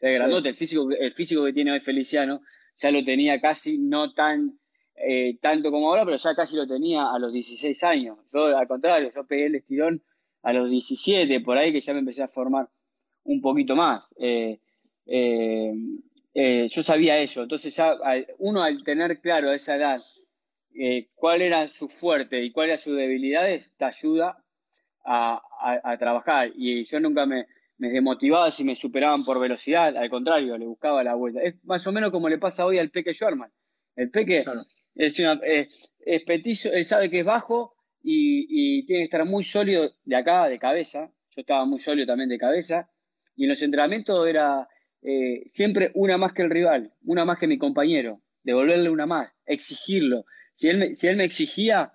[0.01, 2.41] grandote, el, físico, el físico que tiene hoy Feliciano,
[2.75, 4.59] ya lo tenía casi, no tan
[4.97, 8.19] eh, tanto como ahora, pero ya casi lo tenía a los 16 años.
[8.33, 10.03] Yo, al contrario, yo pegué el estirón
[10.43, 12.69] a los 17, por ahí que ya me empecé a formar
[13.25, 14.05] un poquito más.
[14.19, 14.59] Eh,
[16.69, 17.97] yo sabía eso, entonces ya
[18.39, 20.03] uno al tener claro a esa edad
[20.79, 24.37] eh, cuál era su fuerte y cuál era sus debilidades, te ayuda
[25.05, 25.41] a,
[25.99, 26.51] trabajar.
[26.55, 27.47] Y yo nunca me,
[27.79, 31.41] desmotivaba si me superaban por velocidad, al contrario, le buscaba la vuelta.
[31.43, 33.51] Es más o menos como le pasa hoy al Peque Schwarman.
[33.95, 34.45] El Peque
[34.97, 39.91] es, una, es petizo, él sabe que es bajo y, tiene que estar muy sólido
[40.05, 41.11] de acá, de cabeza.
[41.35, 42.89] Yo estaba muy sólido también de cabeza.
[43.35, 44.69] Y en los entrenamientos era
[45.03, 49.31] eh, siempre una más que el rival, una más que mi compañero, devolverle una más,
[49.45, 50.25] exigirlo.
[50.55, 51.93] Si él, me, si él me exigía,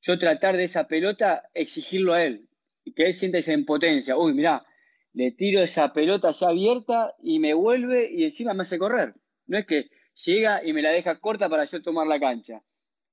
[0.00, 2.48] yo tratar de esa pelota, exigirlo a él.
[2.84, 4.16] Y que él sienta esa impotencia.
[4.16, 4.64] Uy, mirá,
[5.12, 9.14] le tiro esa pelota ya abierta y me vuelve y encima me hace correr.
[9.46, 9.88] No es que
[10.24, 12.62] llega y me la deja corta para yo tomar la cancha.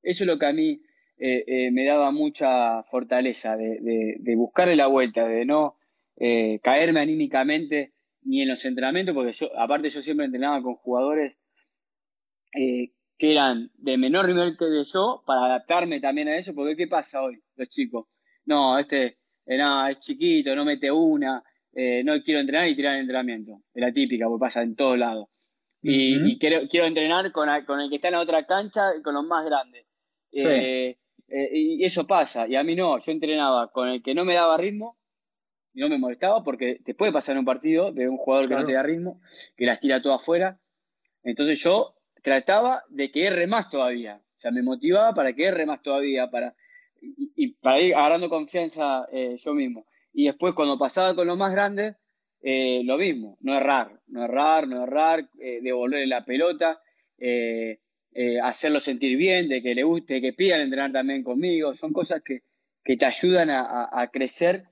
[0.01, 0.81] Eso es lo que a mí
[1.17, 5.77] eh, eh, me daba mucha fortaleza, de, de, buscarle la vuelta, de no
[6.17, 11.37] eh, caerme anímicamente ni en los entrenamientos, porque yo, aparte yo siempre entrenaba con jugadores
[12.51, 17.21] que eran de menor nivel que yo, para adaptarme también a eso, porque ¿qué pasa
[17.21, 18.07] hoy, los chicos?
[18.45, 23.01] No, este, eh, es chiquito, no mete una, eh, no quiero entrenar y tirar el
[23.01, 23.61] entrenamiento.
[23.73, 25.27] Es la típica, porque pasa en todos lados.
[25.83, 29.15] Y, quiero, quiero, entrenar con, con, el que está en la otra cancha y con
[29.15, 29.85] los más grandes.
[30.31, 34.35] Eh, y eso pasa, y a mí no, yo entrenaba con el que no me
[34.35, 34.97] daba ritmo,
[35.73, 38.55] y no me molestaba, porque te puede pasar en un partido de un jugador que
[38.55, 39.21] no te da ritmo,
[39.55, 40.59] que las tira todas afuera.
[41.23, 44.21] Entonces yo trataba de que erre más todavía.
[44.37, 46.55] O sea, me motivaba para que erre más todavía, para,
[47.01, 49.85] y, para ir agarrando confianza eh, yo mismo.
[50.13, 51.95] Y después cuando pasaba con los más grandes,
[52.41, 56.79] eh, lo mismo, no errar, no errar, no errar, eh, devolverle la pelota,
[58.43, 61.73] hacerlo sentir bien, de que le guste, que pidan entrenar también conmigo.
[61.73, 62.41] Son cosas que,
[62.83, 64.65] te ayudan a, crecer,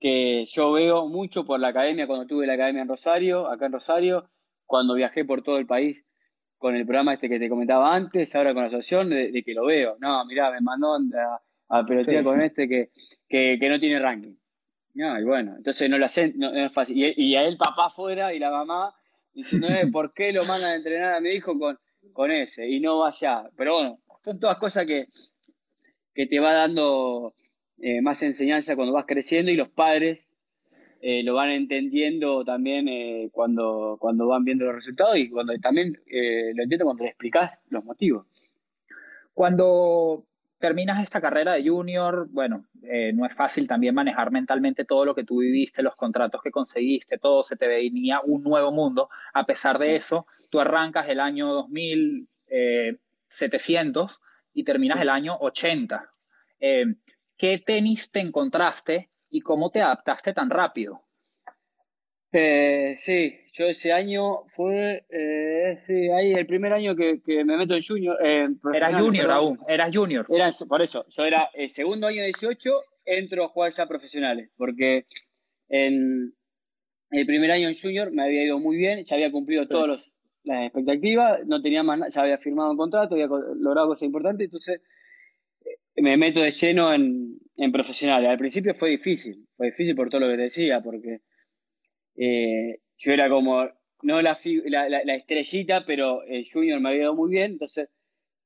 [0.00, 3.72] que yo veo mucho por la academia, cuando tuve la academia en Rosario, acá en
[3.72, 4.30] Rosario,
[4.64, 6.04] cuando viajé por todo el país
[6.56, 9.66] con el programa este que te comentaba antes, ahora con la asociación, de, que lo
[9.66, 9.96] veo.
[10.00, 12.90] No, mirá, me mandó a, a pelotear con este que,
[13.28, 14.34] que, no tiene ranking.
[14.94, 16.96] No, y bueno, entonces no lo hacen, no, es fácil.
[16.96, 18.94] Y, y, a él papá afuera y la mamá
[19.32, 21.78] diciendo, eh, ¿por qué lo mandan a entrenar a mi hijo con,
[22.12, 22.68] con ese?
[22.68, 23.50] Y no vaya.
[23.56, 25.08] Pero bueno, son todas cosas que,
[26.14, 27.34] que te va dando
[27.78, 30.28] eh, más enseñanza cuando vas creciendo y los padres
[31.00, 36.62] eh, lo van entendiendo también cuando, cuando van viendo los resultados y cuando también lo
[36.62, 38.26] entiendo cuando le explicas los motivos.
[39.34, 40.24] Cuando
[40.64, 42.64] terminas esta carrera de junior, bueno,
[43.12, 47.18] no es fácil también manejar mentalmente todo lo que tú viviste, los contratos que conseguiste,
[47.18, 49.10] todo, se te venía un nuevo mundo.
[49.34, 54.20] A pesar de eso, tú arrancas el año 2700
[54.54, 56.10] y terminas el año 80.
[56.58, 61.03] ¿Qué tenis te encontraste y cómo te adaptaste tan rápido.
[62.36, 67.74] Eh, sí, yo ese año fue, eh, sí, ahí el primer año que, me meto
[67.74, 68.18] en junior.
[68.24, 70.26] Eh, eras junior aún, eras junior.
[70.28, 72.70] Era, por eso, yo era el segundo año de 18,
[73.04, 75.06] entro a jugar ya profesionales, porque
[75.68, 76.34] en
[77.10, 80.10] el primer año en junior me había ido muy bien, ya había cumplido todas
[80.42, 84.80] las expectativas, no tenía más ya había firmado un contrato, había logrado cosas importantes, entonces
[85.94, 88.28] me meto de lleno en, en profesionales.
[88.28, 91.20] Al principio fue difícil, fue difícil por todo lo que decía, porque
[92.16, 93.68] eh, yo era como,
[94.02, 94.38] no la,
[94.88, 97.88] la, estrellita, pero el junior me había ido muy bien, entonces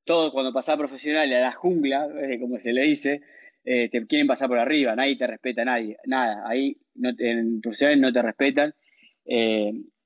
[0.04, 3.20] todos cuando pasaba profesional a la jungla, eh, como se le dice,
[3.64, 8.00] eh, te quieren pasar por arriba, nadie te respeta, nadie, nada, ahí no en profesionales
[8.00, 8.74] no te respetan,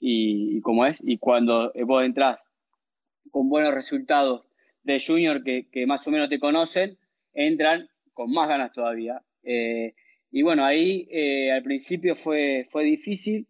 [0.04, 2.40] y, como es, y cuando vos entras
[3.30, 4.44] con buenos resultados
[4.82, 6.98] de junior que, que más o menos te conocen,
[7.32, 9.22] entran con más ganas todavía.
[9.44, 11.08] Y bueno, ahí
[11.52, 13.46] al principio fue, fue difícil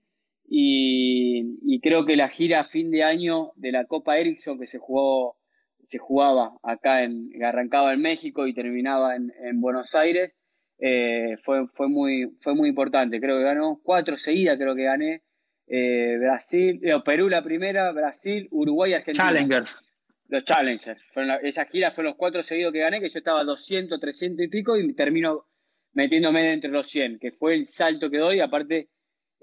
[0.55, 4.79] y, creo que la gira a fin de año de la Copa Ericsson que se
[4.79, 5.39] jugó,
[5.83, 10.35] se jugaba acá en, arrancaba en México y terminaba en, Buenos Aires,
[10.79, 13.19] eh, fue, fue, muy, fue muy importante.
[13.19, 15.23] Creo que ganó cuatro seguidas, creo que gané.
[15.67, 19.29] Eh, Brasil, Perú la primera, Brasil, Uruguay, Argentina.
[19.29, 19.83] Challengers.
[20.29, 21.03] Los Challengers.
[21.43, 24.49] esa gira fueron los cuatro seguidos que gané, que yo estaba a 200, 300 y
[24.49, 25.47] pico y termino
[25.95, 28.91] metiéndome dentro de los 100, que fue el salto que doy, aparte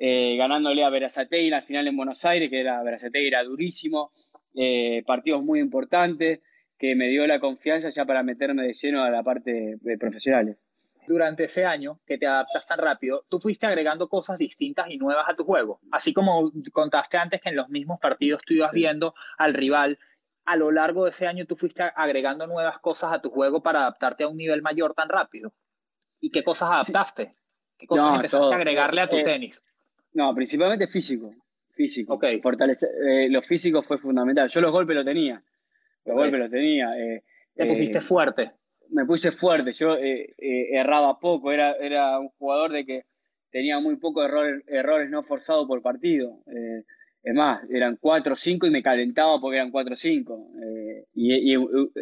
[0.01, 4.13] eh, ganándole a Verazategui la final en Buenos Aires, que era Verazategui era durísimo,
[4.55, 6.39] eh, partidos muy importantes,
[6.77, 10.57] que me dio la confianza ya para meterme de lleno a la parte de profesionales.
[11.05, 15.25] Durante ese año que te adaptas tan rápido, tú fuiste agregando cosas distintas y nuevas
[15.27, 15.81] a tu juego.
[15.91, 19.99] Así como contaste antes que en los mismos partidos tú ibas viendo al rival,
[20.45, 23.81] a lo largo de ese año tú fuiste agregando nuevas cosas a tu juego para
[23.81, 25.51] adaptarte a un nivel mayor tan rápido.
[26.21, 27.35] ¿Y qué cosas adaptaste?
[27.77, 29.61] ¿Qué cosas empezaste a agregarle a tu eh, tenis?
[30.14, 31.34] No, principalmente físico.
[31.72, 32.16] Físico.
[32.16, 32.41] Okay.
[32.41, 34.49] Fortalecer, eh, lo físico fue fundamental.
[34.49, 35.41] Yo los golpes los tenía.
[36.05, 36.97] Los golpes los tenía.
[36.97, 37.24] Eh,
[37.55, 38.51] Te pusiste fuerte.
[38.89, 39.72] Me puse fuerte.
[39.74, 41.51] Yo erraba poco.
[41.51, 43.03] Era, era un jugador de que
[43.51, 46.39] tenía muy pocos errores, errores no forzados por partido.
[47.22, 50.47] es más, eran 4 o 5 y me calentaba porque eran 4 o 5.
[51.14, 51.55] Y,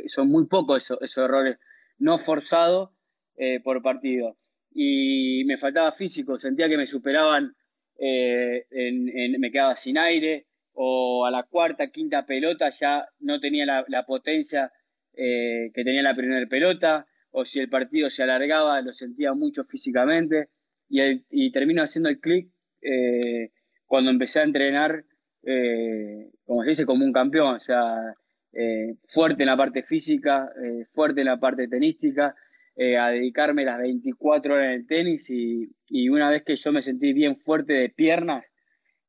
[0.08, 1.58] son muy pocos esos, esos errores
[1.99, 2.91] no forzados
[3.36, 4.38] eh, por partido.
[4.72, 7.55] Y me faltaba físico, sentía que me superaban,
[7.99, 8.65] eh,
[9.39, 14.71] me quedaba sin aire, o a la cuarta, quinta pelota ya no tenía la, potencia
[15.13, 19.63] eh, que tenía la primera pelota, o si el partido se alargaba, lo sentía mucho
[19.63, 20.49] físicamente,
[20.89, 22.49] y, y termino haciendo el clic
[23.85, 25.03] cuando empecé a entrenar,
[26.45, 28.13] como se dice, como un campeón, o sea,
[29.09, 30.49] fuerte en la parte física,
[30.93, 32.35] fuerte en la parte tenística,
[32.80, 36.71] eh, a dedicarme las 24 horas en el tenis y, y, una vez que yo
[36.71, 38.45] me sentí bien fuerte de piernas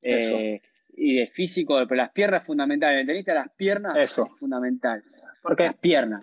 [0.00, 0.62] eh,
[0.94, 4.24] y de físico, pero las piernas fundamentales, en el tenista las piernas Eso.
[4.26, 5.04] es fundamental.
[5.42, 6.22] Porque las piernas.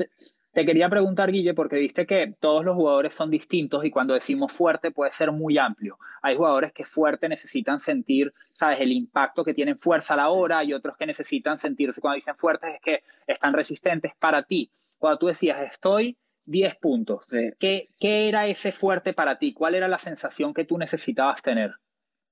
[0.53, 4.51] Te, quería preguntar, Guille, porque viste que todos los jugadores son distintos y cuando decimos
[4.51, 5.99] fuerte puede ser muy amplio.
[6.23, 10.63] Hay jugadores que fuerte necesitan sentir, sabes, el impacto que tienen fuerza a la hora
[10.63, 14.71] y otros que necesitan sentirse, cuando dicen fuertes es que están resistentes para ti.
[14.97, 17.25] Cuando tú decías estoy 10 puntos.
[17.59, 19.53] ¿Qué, era ese fuerte para ti?
[19.53, 21.71] ¿Cuál era la sensación que tú necesitabas tener?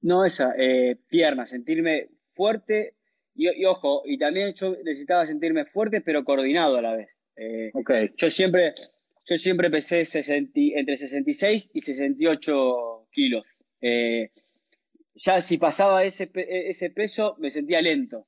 [0.01, 2.95] No, esa, eh, pierna, sentirme fuerte
[3.35, 7.09] y, ojo, y también yo necesitaba sentirme fuerte pero coordinado a la vez.
[7.35, 7.71] Eh,
[8.15, 8.73] Yo siempre,
[9.25, 13.43] yo siempre pesé entre 66 y 68 kilos.
[13.81, 14.29] Eh,
[15.15, 18.27] ya si pasaba ese, ese peso me sentía lento.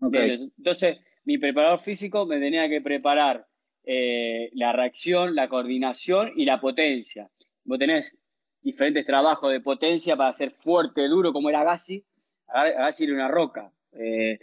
[0.00, 3.46] Entonces, mi preparador físico me tenía que preparar
[3.84, 7.28] eh, la reacción, la coordinación y la potencia.
[7.64, 8.16] Vos tenés
[8.60, 12.04] diferentes trabajos de potencia para ser fuerte, duro, como era Gassi.
[12.46, 13.72] Gassi era una roca.
[13.92, 14.36] Eh,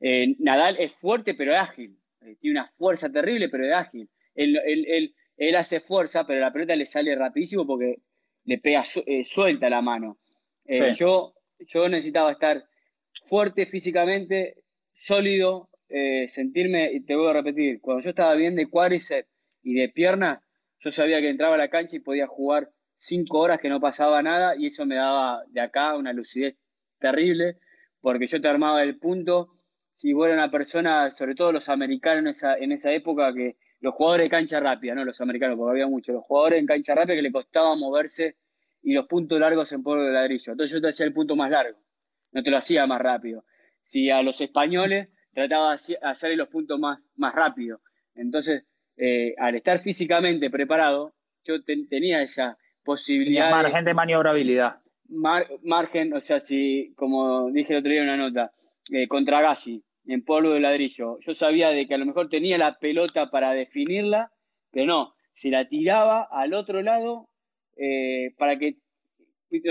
[0.00, 1.98] eh, Nadal es fuerte pero es ágil.
[2.40, 4.08] tiene una fuerza terrible pero es ágil.
[4.34, 7.96] Él, hace fuerza, pero la pelota le sale rapidísimo porque
[8.44, 8.84] le pega
[9.24, 10.18] suelta la mano.
[10.96, 12.64] yo, yo necesitaba estar
[13.26, 14.62] fuerte físicamente,
[14.94, 19.28] sólido, eh, sentirme, y te voy a repetir, cuando yo estaba bien de cuádriceps
[19.62, 20.42] y de pierna,
[20.80, 24.22] yo sabía que entraba a la cancha y podía jugar cinco horas que no pasaba
[24.22, 26.56] nada y eso me daba de acá una lucidez
[26.98, 27.58] terrible
[28.00, 29.48] porque yo te armaba el punto.
[29.92, 33.94] Si vos una persona, sobre todo los americanos en esa, en esa época, que los
[33.94, 37.16] jugadores de cancha rápida, no los americanos, porque había muchos, los jugadores en cancha rápida
[37.16, 38.36] que le costaba moverse
[38.82, 40.52] y los puntos largos en polvo de ladrillo.
[40.52, 41.78] Entonces yo te hacía el punto más largo,
[42.32, 43.44] no te lo hacía más rápido.
[43.82, 47.80] Si a los españoles trataba de hacer los puntos más, más rápido.
[48.14, 48.64] Entonces,
[48.96, 51.14] eh, al estar físicamente preparado,
[51.44, 53.50] yo tenía esa posibilidad.
[53.50, 54.76] margen de, maniobrabilidad.
[55.08, 58.52] margen, o sea, si, como dije el otro día en una nota,
[58.92, 62.58] eh, contra Gassi, en polvo de ladrillo, yo sabía de que a lo mejor tenía
[62.58, 64.30] la pelota para definirla,
[64.70, 67.28] pero no, si la tiraba al otro lado,
[67.76, 68.76] eh, para que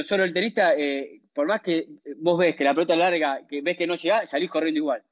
[0.03, 0.73] solo el tenista,
[1.33, 1.87] por más que
[2.17, 5.03] vos ves que la pelota larga, que ves que no llega, salís corriendo igual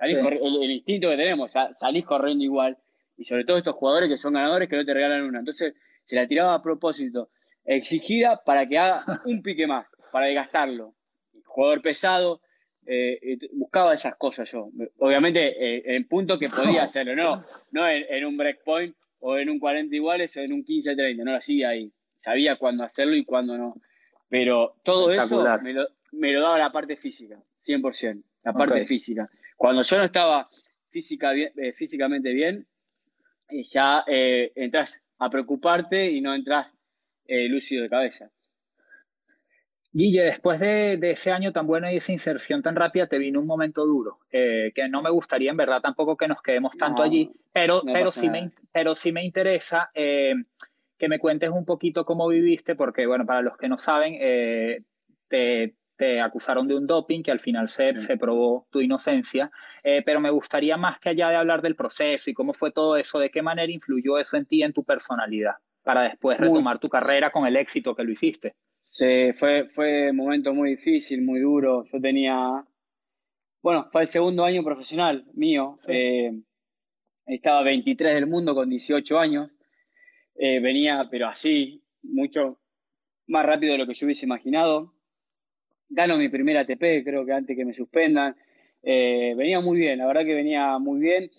[0.00, 2.78] el, instinto que tenemos, salís corriendo igual.
[3.16, 5.40] Y sobre todo estos jugadores que son ganadores que no te regalan una.
[5.40, 5.74] Entonces
[6.04, 7.30] se la tiraba a propósito,
[7.64, 10.94] exigida para que haga un pique más, para desgastarlo.
[11.44, 12.40] Jugador pesado,
[12.86, 14.70] eh, buscaba esas cosas yo.
[14.98, 19.58] Obviamente eh, en punto que podía hacerlo, no, no en, un breakpoint o en un
[19.58, 21.92] 40 iguales o en un 15-30, no lo hacía ahí.
[22.16, 23.74] Sabía cuándo hacerlo y cuándo no.
[24.28, 29.28] Pero todo eso me lo, me lo daba la parte física, 100%, la parte física.
[29.58, 30.48] Cuando yo no estaba
[30.88, 32.66] física eh, físicamente bien,
[33.50, 36.68] eh, ya eh, entras a preocuparte y no entras
[37.30, 38.30] lúcido de cabeza.
[39.92, 43.46] Guille, después de, ese año tan bueno y esa inserción tan rápida, te vino un
[43.46, 47.82] momento duro, que no me gustaría en verdad tampoco que nos quedemos tanto allí, pero,
[47.84, 49.90] pero, sí me, pero sí me interesa
[50.98, 54.82] que me cuentes un poquito cómo viviste, porque, bueno, para los que no saben, eh,
[55.28, 59.50] te, te, acusaron de un doping que al final se, se probó tu inocencia,
[59.82, 62.96] eh, pero me gustaría más que allá de hablar del proceso y cómo fue todo
[62.96, 66.88] eso, de qué manera influyó eso en ti, en tu personalidad, para después retomar tu
[66.88, 68.54] carrera con el éxito que lo hiciste.
[68.90, 71.84] Sí, fue, fue un momento muy difícil, muy duro.
[71.84, 72.64] Yo tenía,
[73.62, 75.78] bueno, fue el segundo año profesional mío.
[75.86, 76.32] Eh,
[77.26, 79.50] estaba 23 del mundo con 18 años.
[80.36, 82.58] Eh, venía, pero así, mucho
[83.26, 84.94] más rápido de lo que yo hubiese imaginado.
[85.88, 88.36] Gano mi primera ATP, creo que antes que me suspendan.
[88.82, 91.30] Eh, venía muy bien, la verdad que venía muy bien,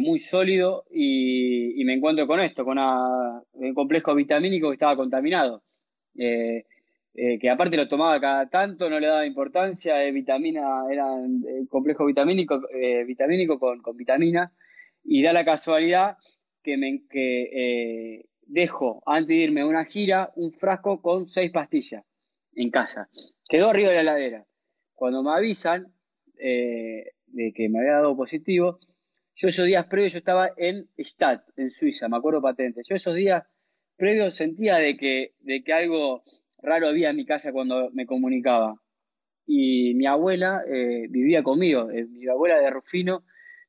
[0.00, 5.62] muy sólido y, me encuentro con esto, con un complejo vitamínico que estaba contaminado.
[7.12, 11.06] Eh, que aparte lo tomaba cada tanto, no le daba importancia, vitamina, era
[11.68, 14.52] complejo vitamínico, eh, vitamínico con, vitamina,
[15.02, 16.18] y da la casualidad
[16.62, 21.50] que, me, que eh, dejo, antes de irme a una gira, un frasco con seis
[21.50, 22.04] pastillas
[22.54, 23.08] en casa.
[23.50, 24.46] Quedó arriba de la heladera.
[24.94, 25.92] Cuando me avisan
[26.36, 28.78] de que me había dado positivo,
[29.34, 32.82] yo esos días previos yo estaba en Stad, en Suiza, me acuerdo patente.
[32.88, 33.44] Yo esos días
[33.96, 36.22] previos sentía de que, de que algo
[36.62, 38.76] raro había en mi casa cuando me comunicaba.
[39.46, 43.24] Y mi abuela eh, vivía conmigo, eh, mi abuela de Rufino.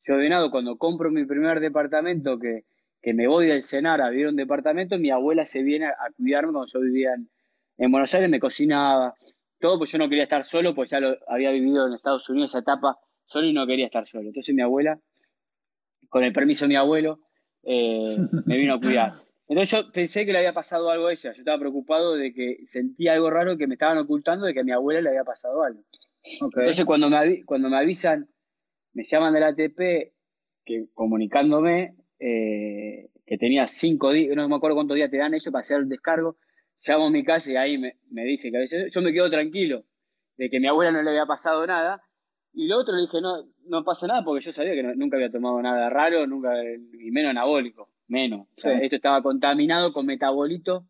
[0.05, 2.65] Yo venado cuando compro mi primer departamento, que,
[3.01, 6.53] que me voy del cenar a vivir un departamento, mi abuela se viene a, cuidarme
[6.53, 7.13] cuando yo vivía
[7.77, 9.15] en, Buenos Aires, me cocinaba,
[9.62, 12.51] todo, pues yo no quería estar solo, pues ya lo había vivido en Estados Unidos
[12.51, 14.28] esa etapa solo y no quería estar solo.
[14.28, 14.99] Entonces mi abuela,
[16.09, 17.20] con el permiso de mi abuelo,
[17.64, 19.14] eh, me vino a cuidar.
[19.47, 21.32] Entonces yo pensé que le había pasado algo a ella.
[21.34, 24.64] Yo estaba preocupado de que sentía algo raro que me estaban ocultando de que a
[24.64, 25.84] mi abuela le había pasado algo.
[26.24, 28.28] Entonces cuando me, cuando me avisan,
[28.93, 30.14] me llaman del ATP,
[30.66, 35.51] que comunicándome eh, que tenía cinco días, no me acuerdo cuántos días te dan ellos
[35.51, 36.38] para hacer el descargo,
[36.86, 39.29] llamo a mi casa y ahí me, me dice que a veces yo me quedo
[39.29, 39.84] tranquilo
[40.38, 42.01] de que a mi abuela no le había pasado nada.
[42.53, 45.32] Y lo otro le dije, no, no pasa nada porque yo sabía que nunca había
[45.32, 48.47] tomado nada raro, nunca, y menos anabólico menos.
[48.57, 50.86] esto estaba contaminado con metabolito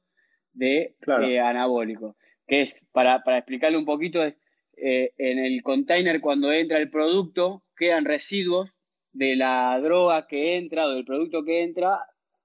[0.54, 2.18] de eh, anabólico.
[2.48, 4.36] Que es, para, para explicarle un poquito, es
[4.76, 8.72] eh, en el container cuando entra el producto, quedan residuos
[9.14, 12.00] de la droga que entra o del producto que entra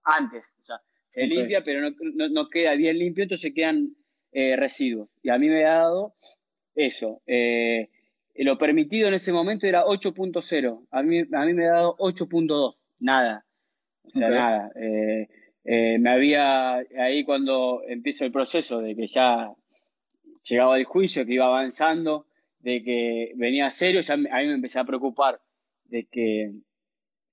[0.05, 0.45] antes.
[1.17, 3.97] Se limpia, pero no, no, queda bien limpio, entonces quedan
[4.33, 5.09] eh, residuos.
[5.23, 6.15] Y a mí me ha dado
[6.75, 7.23] eso.
[8.37, 10.87] lo permitido en ese momento era 8.0.
[10.91, 12.77] A mí, a mí me ha dado 8.2.
[13.01, 13.47] Nada.
[14.03, 14.71] O sea, nada.
[14.81, 15.27] Eh,
[15.65, 19.53] eh, me había, ahí cuando empiezo el proceso de que ya
[20.45, 22.27] llegaba el juicio, que iba avanzando,
[22.61, 25.41] de que venía serio, ya a mí me empecé a preocupar
[25.85, 26.53] de que,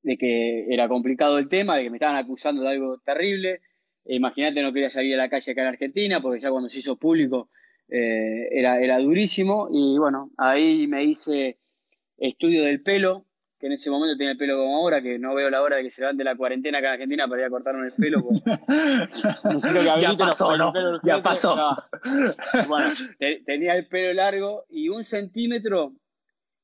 [0.02, 3.62] de que era complicado el tema, de que me estaban acusando de algo terrible.
[4.06, 6.98] Imagínate, no quería salir a la calle acá en Argentina, porque ya cuando se hizo
[6.98, 7.50] público
[7.90, 9.70] eh, era, era durísimo.
[9.72, 11.60] Y bueno, ahí me hice
[12.18, 13.26] estudio del pelo,
[13.60, 15.84] que en ese momento tenía el pelo como ahora, que no veo la hora de
[15.84, 18.22] que se levante la cuarentena acá en Argentina para ir a cortarme el pelo.
[18.22, 18.42] Pues.
[19.86, 20.74] ya pasó, ¿no?
[21.04, 21.56] Ya pasó.
[22.68, 22.90] Bueno,
[23.46, 25.94] tenía el pelo largo y un centímetro,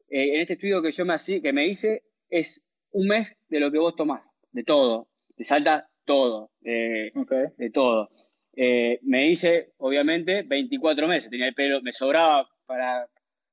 [0.10, 2.62] eh, en este estudio que yo me, que me hice, es
[2.92, 4.22] un mes de lo que vos tomás,
[4.52, 5.08] de todo.
[5.36, 8.10] Te salta todo, de todo.
[8.56, 11.30] Eh, me hice, obviamente, 24 meses.
[11.30, 13.08] Tenía el pelo, me sobraba para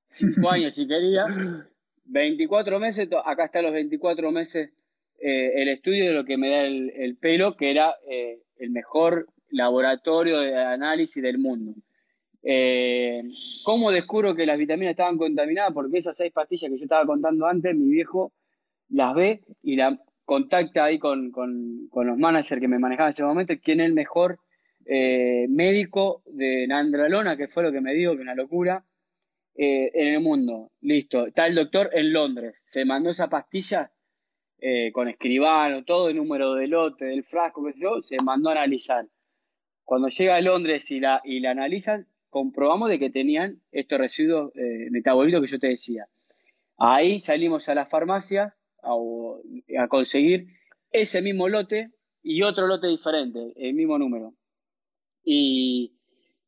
[0.09, 1.27] 5 años si quería.
[2.07, 4.71] 24 meses, acá están los 24 meses
[5.19, 9.27] eh, el estudio de lo que me da el, pelo, que era eh, el mejor
[9.51, 11.75] laboratorio de análisis del mundo.
[12.43, 13.23] Eh,
[13.65, 15.75] ¿Cómo descubro que las vitaminas estaban contaminadas?
[15.75, 18.33] Porque esas seis pastillas que yo estaba contando antes, mi viejo
[18.89, 23.55] las ve y la contacta ahí con, los managers que me manejaban en ese momento,
[23.63, 24.39] quién es el mejor
[25.49, 28.85] médico de Nandralona, que fue lo que me dijo, que una locura,
[29.59, 30.71] eh, en el mundo.
[30.83, 31.27] Listo.
[31.27, 32.57] Está el doctor en Londres.
[32.71, 33.91] Se mandó esa pastilla
[34.59, 38.51] eh, con escribano, todo el número de lote, del frasco, que sé yo, se mandó
[38.51, 39.07] a analizar.
[39.83, 44.55] Cuando llega a Londres y la, y la analizan, comprobamos de que tenían estos residuos
[44.57, 46.07] eh, metabolitos que yo te decía.
[46.77, 48.55] Ahí salimos a la farmacia
[48.87, 50.47] a, a conseguir
[50.93, 51.91] ese mismo lote
[52.23, 54.35] y otro lote diferente, el mismo número.
[55.23, 55.97] Y,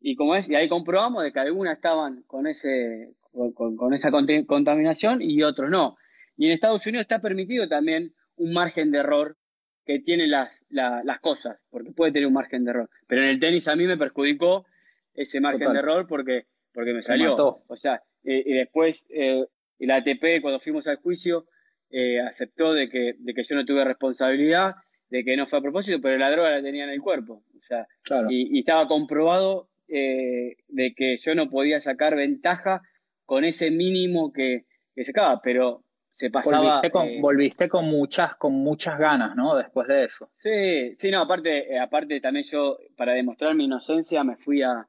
[0.00, 3.14] y como es, y ahí comprobamos de que algunas estaban con ese
[3.54, 5.96] con, esa contaminación y otros no.
[6.36, 9.36] Y en Estados Unidos está permitido también un margen de error
[9.84, 12.90] que tienen las, las cosas, porque puede tener un margen de error.
[13.06, 14.66] Pero en el tenis a mí me perjudicó
[15.14, 17.34] ese margen de error porque, porque me salió.
[17.34, 19.44] O sea, eh, y después eh,
[19.78, 21.46] el ATP, cuando fuimos al juicio,
[21.90, 24.74] eh, aceptó de que, de que yo no tuve responsabilidad,
[25.08, 27.42] de que no fue a propósito, pero la droga la tenía en el cuerpo.
[27.56, 27.86] O sea,
[28.28, 32.82] y, estaba comprobado eh, de que yo no podía sacar ventaja
[33.24, 34.64] con ese mínimo que,
[34.94, 36.82] que sacaba, pero se pasaba.
[37.20, 39.56] Volviste con, con, muchas, con muchas ganas, ¿no?
[39.56, 40.30] Después de eso.
[40.34, 44.86] Sí, sí, no, aparte, aparte también yo, para demostrar mi inocencia, me fui a,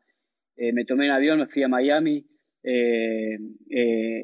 [0.58, 2.26] me tomé un avión, me fui a Miami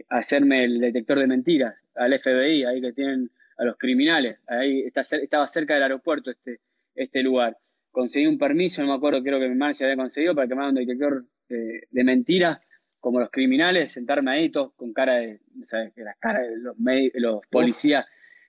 [0.10, 4.40] a hacerme el detector de mentiras al FBI, ahí que tienen a los criminales.
[4.48, 6.60] Ahí está, estaba cerca del aeropuerto este,
[6.94, 7.58] este lugar.
[7.92, 10.62] Conseguí un permiso, no me acuerdo, creo que mi manager había conseguido para que me
[10.62, 12.60] hagan un detector de, mentiras,
[13.00, 15.94] como los criminales, sentarme ahí todos con cara de, ¿sabes?
[15.96, 16.76] La cara de los,
[17.14, 18.06] los policías,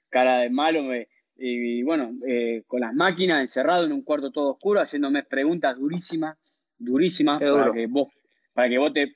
[0.08, 0.82] cara de malo,
[1.38, 6.38] y, bueno, eh, con las máquinas encerrado en un cuarto todo oscuro, haciéndome preguntas durísimas,
[6.78, 8.08] durísimas, para que vos,
[8.54, 9.14] para que vos te,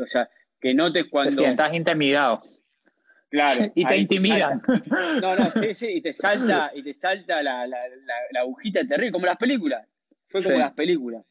[0.00, 0.28] o sea,
[0.60, 1.30] que notes cuando...
[1.30, 2.42] Te sientas intimidado.
[3.30, 3.70] Claro.
[3.74, 4.60] y te intimidan.
[5.22, 7.78] no, no, sí, sí, y te salta, y te salta la, la,
[8.32, 9.86] la, agujita terrible, como las películas.
[10.26, 11.24] Fue como las películas.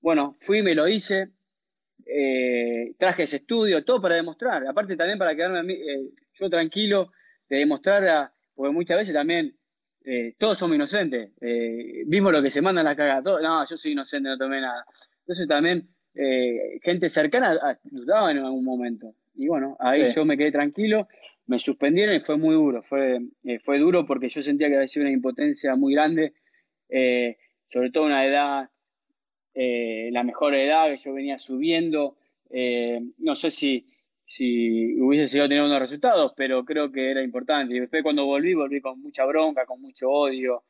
[0.00, 1.28] Bueno, fui, me lo hice,
[2.06, 4.66] eh, traje ese estudio, todo para demostrar.
[4.66, 7.12] Aparte también para quedarme eh, yo tranquilo,
[7.48, 9.54] de demostrar, porque muchas veces también
[10.04, 11.32] eh, todos somos inocentes.
[12.06, 13.20] vimos lo que se manda en la caga.
[13.20, 14.84] no, yo soy inocente, no tomé nada.
[15.20, 15.88] Entonces también
[16.82, 19.14] gente cercana dudaba en algún momento.
[19.34, 21.08] Y bueno, ahí yo me quedé tranquilo
[21.50, 24.86] me suspendieron y fue muy duro, fue, eh, fue duro porque yo sentía que había
[24.86, 26.32] sido una impotencia muy grande,
[26.88, 27.38] eh,
[27.68, 28.70] sobre todo una edad,
[29.54, 32.16] eh, la mejor edad que yo venía subiendo,
[33.18, 33.84] no sé si,
[34.24, 37.74] si hubiese sido tener unos resultados, pero creo que era importante.
[37.74, 40.62] Y después cuando volví, volví con mucha bronca, con mucho odio,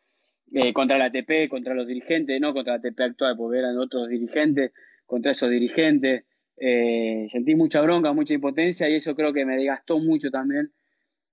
[0.72, 4.72] contra la ATP, contra los dirigentes, no contra la ATP actual, porque eran otros dirigentes,
[5.04, 6.24] contra esos dirigentes.
[6.62, 10.70] Eh, sentí mucha bronca, mucha impotencia y eso creo que me desgastó mucho también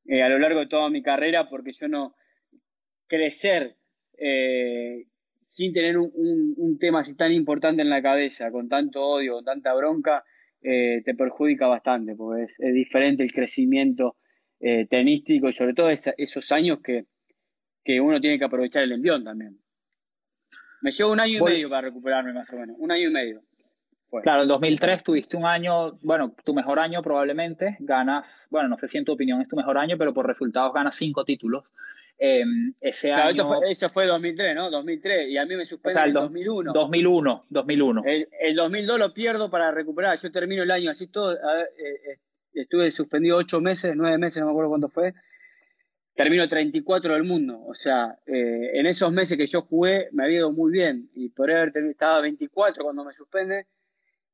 [0.05, 2.15] eh, a lo largo de toda mi carrera porque yo no
[3.07, 3.75] crecer
[4.17, 5.03] eh,
[5.41, 9.73] sin tener un, tema así tan importante en la cabeza, con tanto odio, con tanta
[9.73, 10.23] bronca,
[10.61, 14.17] te perjudica bastante porque es, diferente el crecimiento
[14.59, 17.05] tenístico y sobre todo esos años que,
[17.83, 19.57] que uno tiene que aprovechar el envión también.
[20.81, 23.46] Me llevo un año y medio para recuperarme más o menos, un año y medio.
[24.23, 28.87] Claro, en 2003 tuviste un año, bueno, tu mejor año probablemente, ganas, bueno, no sé
[28.87, 31.65] si en tu opinión es tu mejor año, pero por resultados ganas cinco títulos.
[32.17, 33.47] Em, ese año...
[33.47, 34.71] Fue, eso fue 2003, ¿no?
[34.71, 36.73] 2003, y a mí me suspende el 2001.
[36.73, 38.03] 2001, 2001.
[38.05, 41.37] El, el, 2002 lo pierdo para recuperar, yo termino el año así todo, eh,
[41.77, 42.17] eh,
[42.53, 45.13] estuve suspendido ocho meses, nueve meses, no me acuerdo cuánto fue,
[46.15, 47.61] termino 34 del mundo.
[47.65, 51.09] O sea, eh, en esos meses que yo jugué me había ido muy bien.
[51.13, 53.67] Y por haber estaba 24 cuando me suspende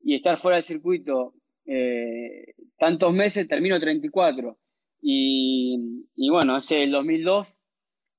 [0.04, 1.34] y estar fuera del circuito
[1.66, 4.58] eh, tantos meses, termino 34.
[5.02, 7.48] Y, y bueno, hace el 2002,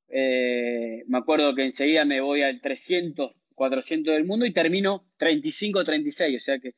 [0.09, 5.85] eh, me acuerdo que enseguida me voy al 300, 400 del mundo y termino 35,
[5.85, 6.72] 36, o sea que,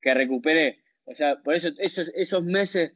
[0.00, 0.82] que recuperé.
[1.04, 2.92] O sea, por eso esos, esos meses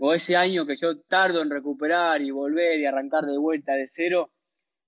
[0.00, 3.86] o ese año que yo tardo en recuperar y volver y arrancar de vuelta de
[3.86, 4.32] cero,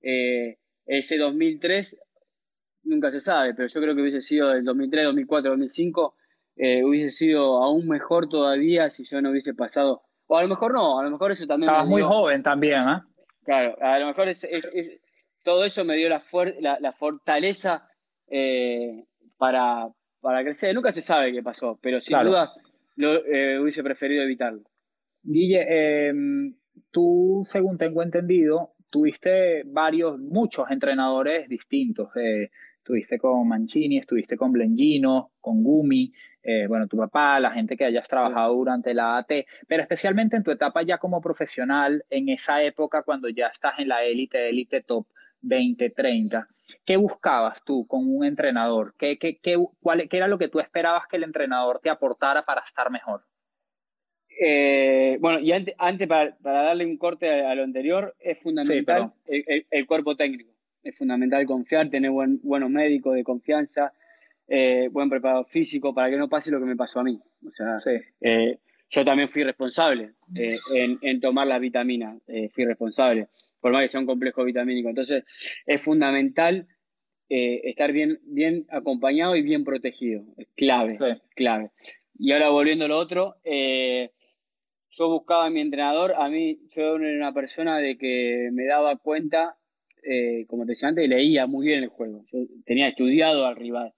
[0.03, 1.97] eh, ese 2003
[2.87, 6.15] nunca se sabe, pero yo creo que hubiese sido el 2003, 2004, 2005,
[6.85, 10.03] hubiese sido aún mejor todavía si yo no hubiese pasado.
[10.27, 11.71] O a lo mejor no, a lo mejor eso también.
[11.71, 13.01] Estabas muy joven también, ¿eh?
[13.45, 14.47] Claro, a lo mejor es,
[15.45, 16.21] todo eso me dio la,
[16.81, 17.89] la, fortaleza
[18.27, 19.05] eh,
[19.39, 19.89] para,
[20.21, 20.75] para crecer.
[20.75, 22.53] Nunca se sabe qué pasó, pero sin duda
[22.97, 24.63] lo, eh, hubiese preferido evitarlo.
[25.23, 26.57] Guille, em,
[26.91, 32.09] tú, según tengo entendido, tuviste varios, muchos entrenadores distintos.
[32.17, 32.51] Eh,
[32.87, 37.85] estuviste con Mancini, estuviste con Blengino, con Gumi, eh, bueno, tu papá, la gente que
[37.85, 39.33] hayas trabajado durante la AT,
[39.67, 43.89] pero especialmente en tu etapa ya como profesional, en esa época cuando ya estás en
[43.89, 45.05] la élite, élite top
[45.41, 46.47] 20, 30.
[46.85, 48.95] ¿Qué buscabas tú con un entrenador?
[48.97, 52.45] ¿Qué, qué, qué, cuál, qué era lo que tú esperabas que el entrenador te aportara
[52.45, 53.25] para estar mejor?
[54.41, 59.87] Eh, bueno, y antes, antes para, darle un corte a, lo anterior, es fundamental el,
[59.87, 60.56] cuerpo técnico
[60.87, 63.93] es fundamental confiar, tener buen, buenos médicos de confianza,
[64.47, 67.21] eh, buen preparado físico para que no pase lo que me pasó a mí.
[67.45, 67.79] O sea,
[68.21, 68.59] eh,
[68.89, 72.23] yo también fui responsable eh, en, tomar las vitaminas,
[72.53, 73.27] fui responsable,
[73.61, 74.89] por más que sea un complejo vitamínico.
[74.89, 75.25] Entonces,
[75.67, 76.69] es fundamental
[77.29, 80.23] estar bien, bien acompañado y bien protegido.
[80.37, 80.99] Es clave,
[81.35, 81.73] clave.
[82.17, 87.17] Y ahora volviendo a lo otro, yo buscaba a mi entrenador, a mí yo era
[87.17, 89.57] una persona de que me daba cuenta
[90.09, 92.25] eh, como te decía antes, leía muy bien el juego.
[92.33, 93.93] Yo tenía estudiado al rival.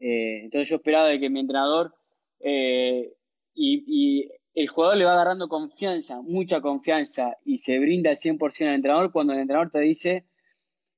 [0.00, 1.94] Eh, entonces yo esperaba de que mi entrenador
[2.40, 3.12] eh,
[3.54, 8.74] y, el jugador le va agarrando confianza, mucha confianza, y se brinda al 100% al
[8.74, 10.24] entrenador cuando el entrenador te dice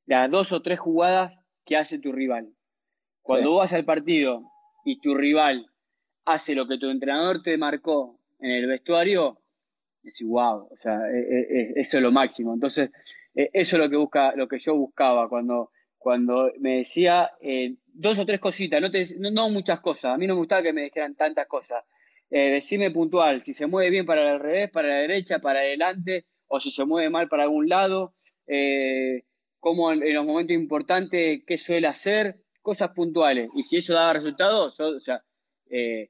[0.06, 1.34] las dos o tres jugadas
[1.66, 2.54] que hace tu rival.
[3.20, 4.44] Cuando vas al partido
[4.86, 5.66] y tu rival
[6.24, 9.42] hace lo que tu entrenador te marcó en el vestuario,
[10.02, 12.54] es wow, o sea, e, e, e, eso es lo máximo.
[12.54, 12.90] Entonces,
[13.34, 15.70] eso es lo que busca, lo que yo buscaba cuando,
[16.00, 20.14] cuando me decía eh, dos o tres cositas, no, no, muchas cosas.
[20.14, 21.84] A mí no me gustaba que me dijeran tantas cosas.
[22.30, 26.24] Eh, decime puntual, si se mueve bien para el revés, para la derecha, para adelante,
[26.48, 28.14] o si se mueve mal para algún lado,
[28.46, 29.24] eh,
[29.58, 33.50] cómo en, los momentos importantes, qué suele hacer, cosas puntuales.
[33.54, 35.22] Y si eso daba resultados, o sea,
[35.70, 36.08] eh,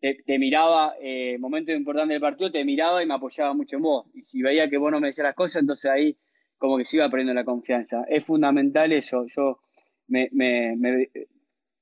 [0.00, 4.06] te, miraba, eh, momento importante del partido, te miraba y me apoyaba mucho en vos.
[4.14, 6.16] Y si veía que vos no me decías las cosas, entonces ahí
[6.56, 8.04] como que se iba perdiendo la confianza.
[8.08, 9.26] Es fundamental eso.
[9.26, 9.60] Yo
[10.08, 10.76] me, me,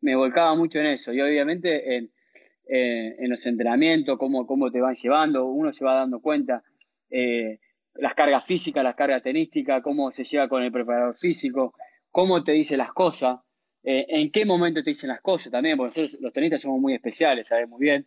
[0.00, 1.12] me, volcaba mucho en eso.
[1.12, 2.10] Y obviamente en,
[2.66, 6.62] en los entrenamientos, cómo, cómo te van llevando, uno se va dando cuenta.
[7.10, 7.60] Eh,
[7.94, 11.74] las cargas físicas, las cargas tenísticas, cómo se lleva con el preparador físico,
[12.10, 13.40] cómo te dice las cosas,
[13.88, 16.94] eh, en qué momento te dicen las cosas también, porque nosotros los tenistas somos muy
[16.94, 18.04] especiales, sabes muy bien,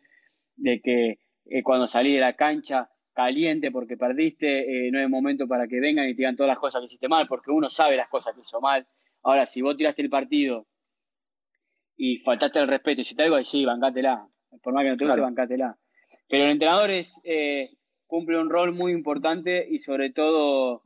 [0.57, 5.47] de que eh, cuando salí de la cancha caliente porque perdiste, eh, no es momento
[5.47, 7.95] para que vengan y te digan todas las cosas que hiciste mal, porque uno sabe
[7.95, 8.85] las cosas que hizo mal.
[9.23, 10.67] Ahora, si vos tiraste el partido
[11.95, 14.27] y faltaste el respeto y si te algo, sí, bancátela.
[14.61, 15.77] Por más que no te guste, bancátela.
[16.27, 17.13] Pero el entrenador es,
[18.05, 20.81] cumple un rol muy importante y sobre todo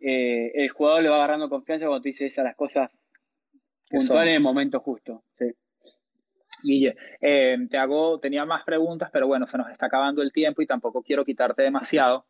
[0.00, 2.96] el jugador le va agarrando confianza cuando te dice esas las cosas
[3.88, 5.22] puntual en el momento justo.
[5.38, 5.52] Sí.
[6.62, 10.62] Guille, eh, te hago, tenía más preguntas, pero bueno, se nos está acabando el tiempo
[10.62, 12.26] y tampoco quiero quitarte demasiado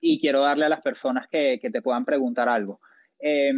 [0.00, 2.80] y quiero darle a las personas que, te puedan preguntar algo.
[3.20, 3.52] Eh,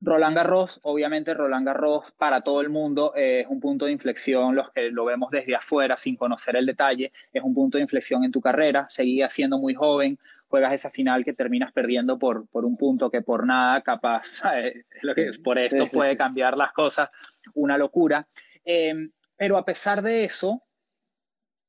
[0.00, 4.70] Roland Garros, obviamente Roland Garros para todo el mundo es un punto de inflexión, los
[4.70, 8.30] que lo vemos desde afuera sin conocer el detalle, es un punto de inflexión en
[8.30, 10.18] tu carrera, seguías siendo muy joven,
[10.48, 14.42] juegas esa final que terminas perdiendo por, por un punto que por nada capaz,
[15.02, 17.10] Lo que, por esto puede cambiar las cosas,
[17.54, 18.26] una locura.
[18.64, 20.62] Em, pero a pesar de eso,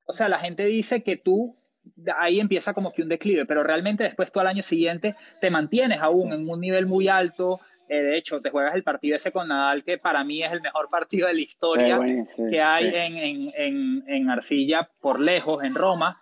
[0.06, 1.56] o sea, la gente dice que tú,
[2.18, 6.00] ahí empieza como que un declive, pero realmente después tú al año siguiente te mantienes
[6.02, 7.60] aún en un nivel muy alto.
[7.88, 10.62] Eh, de hecho, te juegas el partido ese con Nadal, que para mí es el
[10.62, 12.00] mejor partido de la historia
[12.50, 16.22] que hay en, en, en, en Arcilla por lejos, en Roma.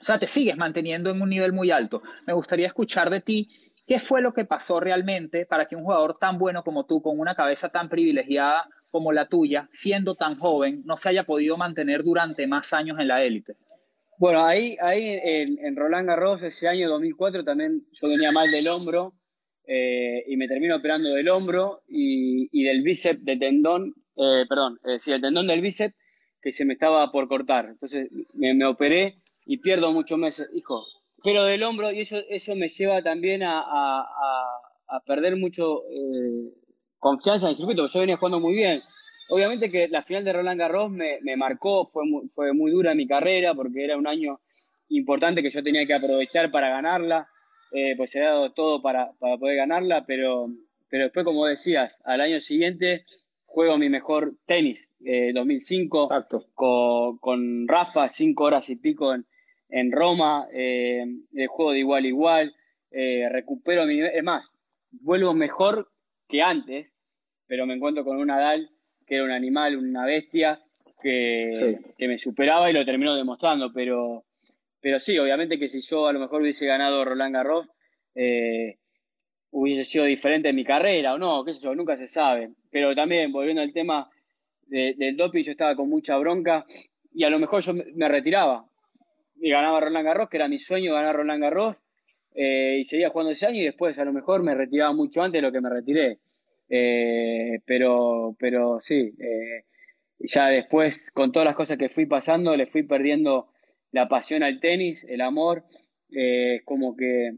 [0.00, 2.02] O sea, te sigues manteniendo en un nivel muy alto.
[2.26, 3.48] Me gustaría escuchar de ti
[3.86, 7.18] qué fue lo que pasó realmente para que un jugador tan bueno como tú, con
[7.18, 12.02] una cabeza tan privilegiada como la tuya, siendo tan joven, no se haya podido mantener
[12.02, 13.54] durante más años en la élite.
[14.18, 19.14] Bueno, ahí, ahí en, Roland Garros, ese año 2004, también yo venía mal del hombro
[19.66, 24.98] eh, y me termino operando del hombro y, del bíceps de tendón, eh, perdón, eh,
[24.98, 25.94] sí, el tendón del bíceps
[26.42, 27.66] que se me estaba por cortar.
[27.66, 29.18] Entonces me, me operé
[29.48, 30.84] y pierdo muchos meses, hijo.
[31.24, 36.52] Pero del hombro, y eso, eso me lleva también a, a, perder mucho eh,
[36.98, 38.82] confianza en el circuito, porque yo venía jugando muy bien.
[39.30, 42.94] Obviamente que la final de Roland Garros me, me marcó, fue muy, fue muy dura
[42.94, 44.38] mi carrera, porque era un año
[44.90, 47.28] importante que yo tenía que aprovechar para ganarla,
[47.72, 50.48] eh, pues ha dado todo para, para poder ganarla, pero,
[50.90, 53.06] pero después, como decías, al año siguiente
[53.46, 56.10] juego mi mejor tenis, eh, 2005,
[56.54, 59.24] con, con Rafa, cinco horas y pico en,
[59.68, 61.04] en Roma, eh,
[61.34, 62.54] el juego de igual a igual,
[62.90, 64.46] eh, recupero mi nivel, es más,
[64.90, 65.88] vuelvo mejor
[66.28, 66.92] que antes,
[67.46, 68.70] pero me encuentro con un Nadal
[69.06, 70.60] que era un animal, una bestia,
[71.02, 74.24] que, que me superaba y lo terminó demostrando, pero,
[74.80, 77.66] pero sí, obviamente que si yo a lo mejor hubiese ganado Roland Garros,
[78.14, 78.76] eh,
[79.50, 82.50] hubiese sido diferente en mi carrera o no, qué sé yo, nunca se sabe.
[82.70, 84.10] Pero también, volviendo al tema
[84.66, 86.66] del doping, yo estaba con mucha bronca
[87.14, 88.67] y a lo mejor yo me retiraba
[89.40, 91.76] y ganaba Roland Garros, que era mi sueño ganar Roland Garros,
[92.34, 95.38] eh, y seguía jugando ese año y después a lo mejor me retiraba mucho antes
[95.38, 96.18] de lo que me retiré.
[96.68, 99.64] Eh, pero, pero sí, eh,
[100.20, 103.48] ya después con todas las cosas que fui pasando, le fui perdiendo
[103.90, 105.64] la pasión al tenis, el amor,
[106.64, 107.32] como que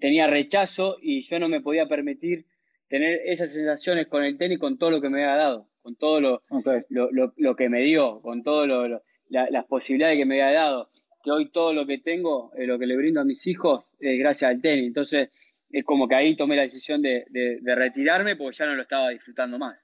[0.00, 2.46] tenía rechazo y yo no me podía permitir
[2.88, 6.20] tener esas sensaciones con el tenis, con todo lo que me había dado, con todo
[6.20, 6.42] lo,
[6.90, 9.02] lo, lo, que me dio, con todo lo,
[9.32, 10.90] las posibilidades que me había dado,
[11.22, 14.18] que hoy todo lo que tengo, eh, lo que le brindo a mis hijos, es
[14.18, 14.86] gracias al tenis.
[14.86, 15.30] Entonces,
[15.70, 17.24] es como que ahí tomé la decisión de,
[17.64, 19.78] retirarme porque ya no lo estaba disfrutando más.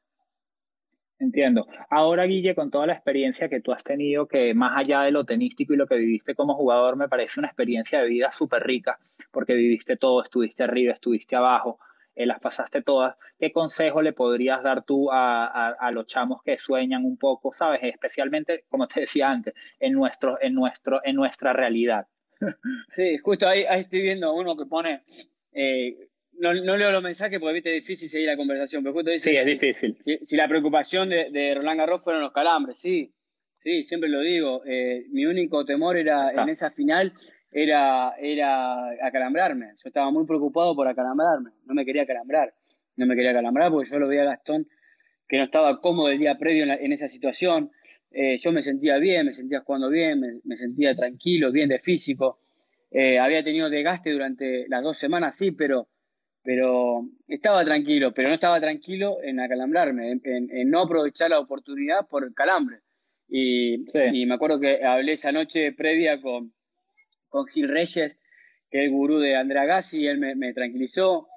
[1.21, 1.67] Entiendo.
[1.91, 5.25] Ahora, Guille, con toda la experiencia que tú has tenido, que más allá de lo
[5.25, 8.99] tenístico y lo que viviste como jugador, me parece una experiencia de vida súper rica,
[9.33, 11.81] porque viviste todo, estuviste arriba, estuviste abajo,
[12.19, 17.05] eh, las pasaste todas, ¿qué consejo le podrías dar tú a, los chamos que sueñan
[17.05, 17.79] un poco, sabes?
[17.85, 22.09] Especialmente, como te decía antes, en, nuestro, en, nuestro, en nuestra realidad.
[22.89, 25.03] Sí, justo ahí, ahí estoy viendo uno que pone,
[25.53, 26.09] eh,
[26.41, 29.47] no, leo los mensajes porque viste es difícil seguir la conversación, pero justo sí, es
[29.47, 29.97] difícil.
[30.01, 33.13] Si, la preocupación de, Roland Garros fueron los calambres, sí,
[33.61, 34.63] sí, siempre lo digo.
[34.67, 37.13] Eh, mi único temor era en esa final
[37.51, 39.73] era, era acalambrarme.
[39.83, 42.55] Yo estaba muy preocupado por acalambrarme, no me quería acalambrar,
[42.97, 44.67] no me quería acalambrar porque yo lo veía a Gastón
[45.29, 47.71] que no estaba cómodo el día previo en, esa situación.
[48.11, 52.41] Eh, yo me sentía bien, me sentía jugando bien, me, sentía tranquilo, bien de físico.
[52.91, 55.89] Eh, había tenido desgaste durante las dos semanas, sí, pero,
[56.43, 62.25] pero estaba tranquilo, pero no estaba tranquilo en acalambrarme, en, no aprovechar la oportunidad por
[62.25, 62.79] el calambre.
[63.29, 63.85] Y,
[64.25, 66.55] me acuerdo que hablé esa noche previa con,
[67.29, 68.19] con Gil Reyes,
[68.71, 71.29] que es el gurú de Andrea Gassi, y él me, tranquilizó.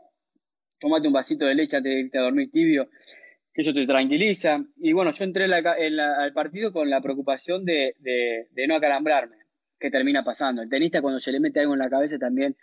[0.79, 2.89] Tómate un vasito de leche antes de irte a dormir tibio
[3.53, 4.63] que eso te tranquiliza.
[4.77, 7.95] Y bueno, yo entré al partido con la preocupación de,
[8.67, 9.35] no acalambrarme,
[9.79, 10.61] que termina pasando.
[10.61, 12.55] El tenista cuando se le mete algo en la cabeza también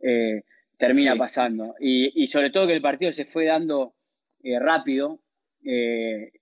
[0.00, 0.42] eh,
[0.78, 1.74] termina pasando.
[1.80, 3.94] Y, sobre todo que el partido se fue dando
[4.42, 5.20] eh, rápido.
[5.64, 6.32] Eh,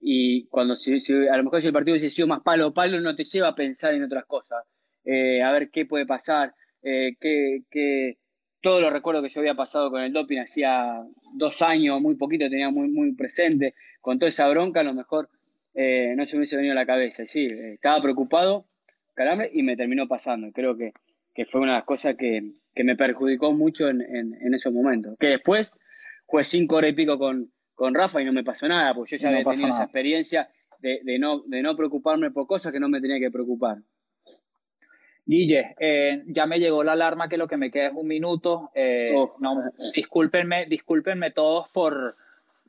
[0.00, 3.14] y cuando a lo mejor si el partido hubiese sido más palo a palo, no
[3.14, 4.64] te lleva a pensar en otras cosas.
[5.06, 8.18] A ver qué puede pasar, qué, qué,
[8.62, 11.02] todo lo recuerdo que yo había pasado con el doping hacía
[11.34, 13.74] dos años, muy poquito, tenía muy, muy presente.
[14.00, 15.28] Con toda esa bronca, a lo mejor
[15.74, 17.26] eh, no se me hubiese venido a la cabeza.
[17.26, 18.66] Sí, estaba preocupado,
[19.14, 20.50] caramba, y me terminó pasando.
[20.52, 20.92] Creo que,
[21.46, 22.52] fue una de las cosas que,
[22.84, 25.16] me perjudicó mucho en, esos momentos.
[25.18, 25.72] Que después
[26.26, 29.22] jugué cinco horas y pico con, con Rafa y no me pasó nada, porque yo
[29.22, 30.48] ya había tenido esa experiencia
[30.80, 33.78] de, no, de no preocuparme por cosas que no me tenía que preocupar.
[35.24, 38.70] Guille, eh, ya me llegó la alarma que lo que me queda es un minuto.
[38.74, 39.62] Eh, no,
[39.94, 42.16] discúlpenme, discúlpenme todos por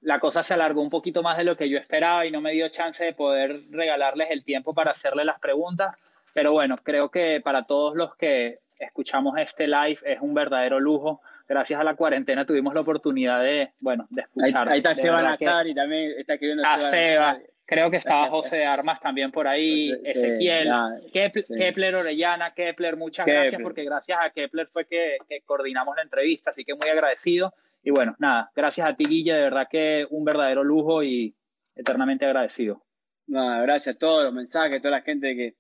[0.04, 2.52] la cosa se alargó un poquito más de lo que yo esperaba y no me
[2.52, 5.96] dio chance de poder regalarles el tiempo para hacerle las preguntas.
[6.34, 11.22] Pero bueno, creo que para todos los que escuchamos este live es un verdadero lujo.
[11.48, 14.70] Gracias a la cuarentena tuvimos la oportunidad de, bueno, de escuchar.
[14.70, 17.40] Ahí, está Seba Natar y también está escribiendo a Seba.
[17.66, 20.70] Creo que estaba José de Armas también por ahí, Ezequiel,
[21.14, 26.66] Kepler, Orellana, Kepler, muchas gracias porque gracias a Kepler fue que, coordinamos la entrevista, así
[26.66, 27.54] que muy agradecido.
[27.82, 31.34] Y bueno, nada, gracias a ti Guille, de verdad que un verdadero lujo y
[31.76, 32.84] eternamente agradecido.
[33.28, 35.56] gracias a todos los mensajes, a toda la gente que,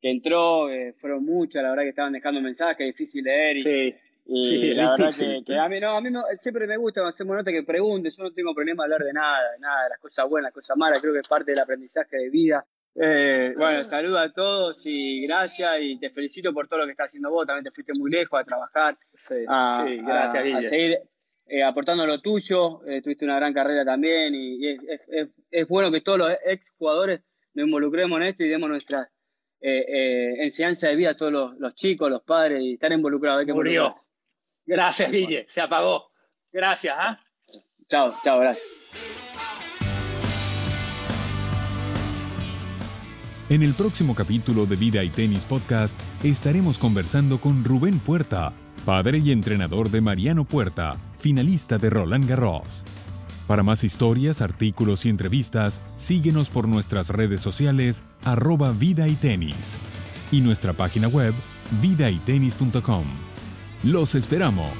[0.00, 0.68] entró,
[1.00, 3.94] fueron muchas, la verdad que estaban dejando mensajes, difícil leer y, sí.
[4.24, 5.12] Y la verdad
[5.44, 8.32] que, a mí, no, a mí siempre me gusta cuando hacemos que preguntes, yo no
[8.32, 11.00] tengo problema de hablar de nada, de nada, de las cosas buenas, las cosas malas,
[11.00, 12.64] creo que es parte del aprendizaje de vida.
[12.94, 17.06] Eh, bueno, saludo a todos y gracias y te felicito por todo lo que estás
[17.06, 20.98] haciendo vos, también te fuiste muy lejos a trabajar, sí, gracias, a, seguir
[21.46, 24.76] eh, aportando lo tuyo, eh, tuviste una gran carrera también y,
[25.50, 27.22] es, bueno que todos los ex jugadores
[27.54, 29.10] nos involucremos en esto y demos nuestra
[29.60, 33.46] enseñanza de vida a todos los, chicos, los padres y estar involucrados.
[33.46, 33.94] Murió.
[34.66, 35.46] Gracias, Guille.
[35.54, 36.10] Se apagó.
[36.52, 37.18] Gracias, ¿ah?
[37.88, 38.82] Chao, chao, gracias.
[43.48, 48.54] En el próximo capítulo de Vida y Tenis Podcast estaremos conversando con Rubén Puerta,
[48.86, 52.82] padre y entrenador de Mariano Puerta, finalista de Roland Garros.
[53.46, 59.76] Para más historias, artículos y entrevistas, síguenos por nuestras redes sociales arroba vida y tenis
[60.30, 61.34] y nuestra página web
[61.82, 63.31] vidaytenis.com.
[63.84, 64.70] Los esperamos.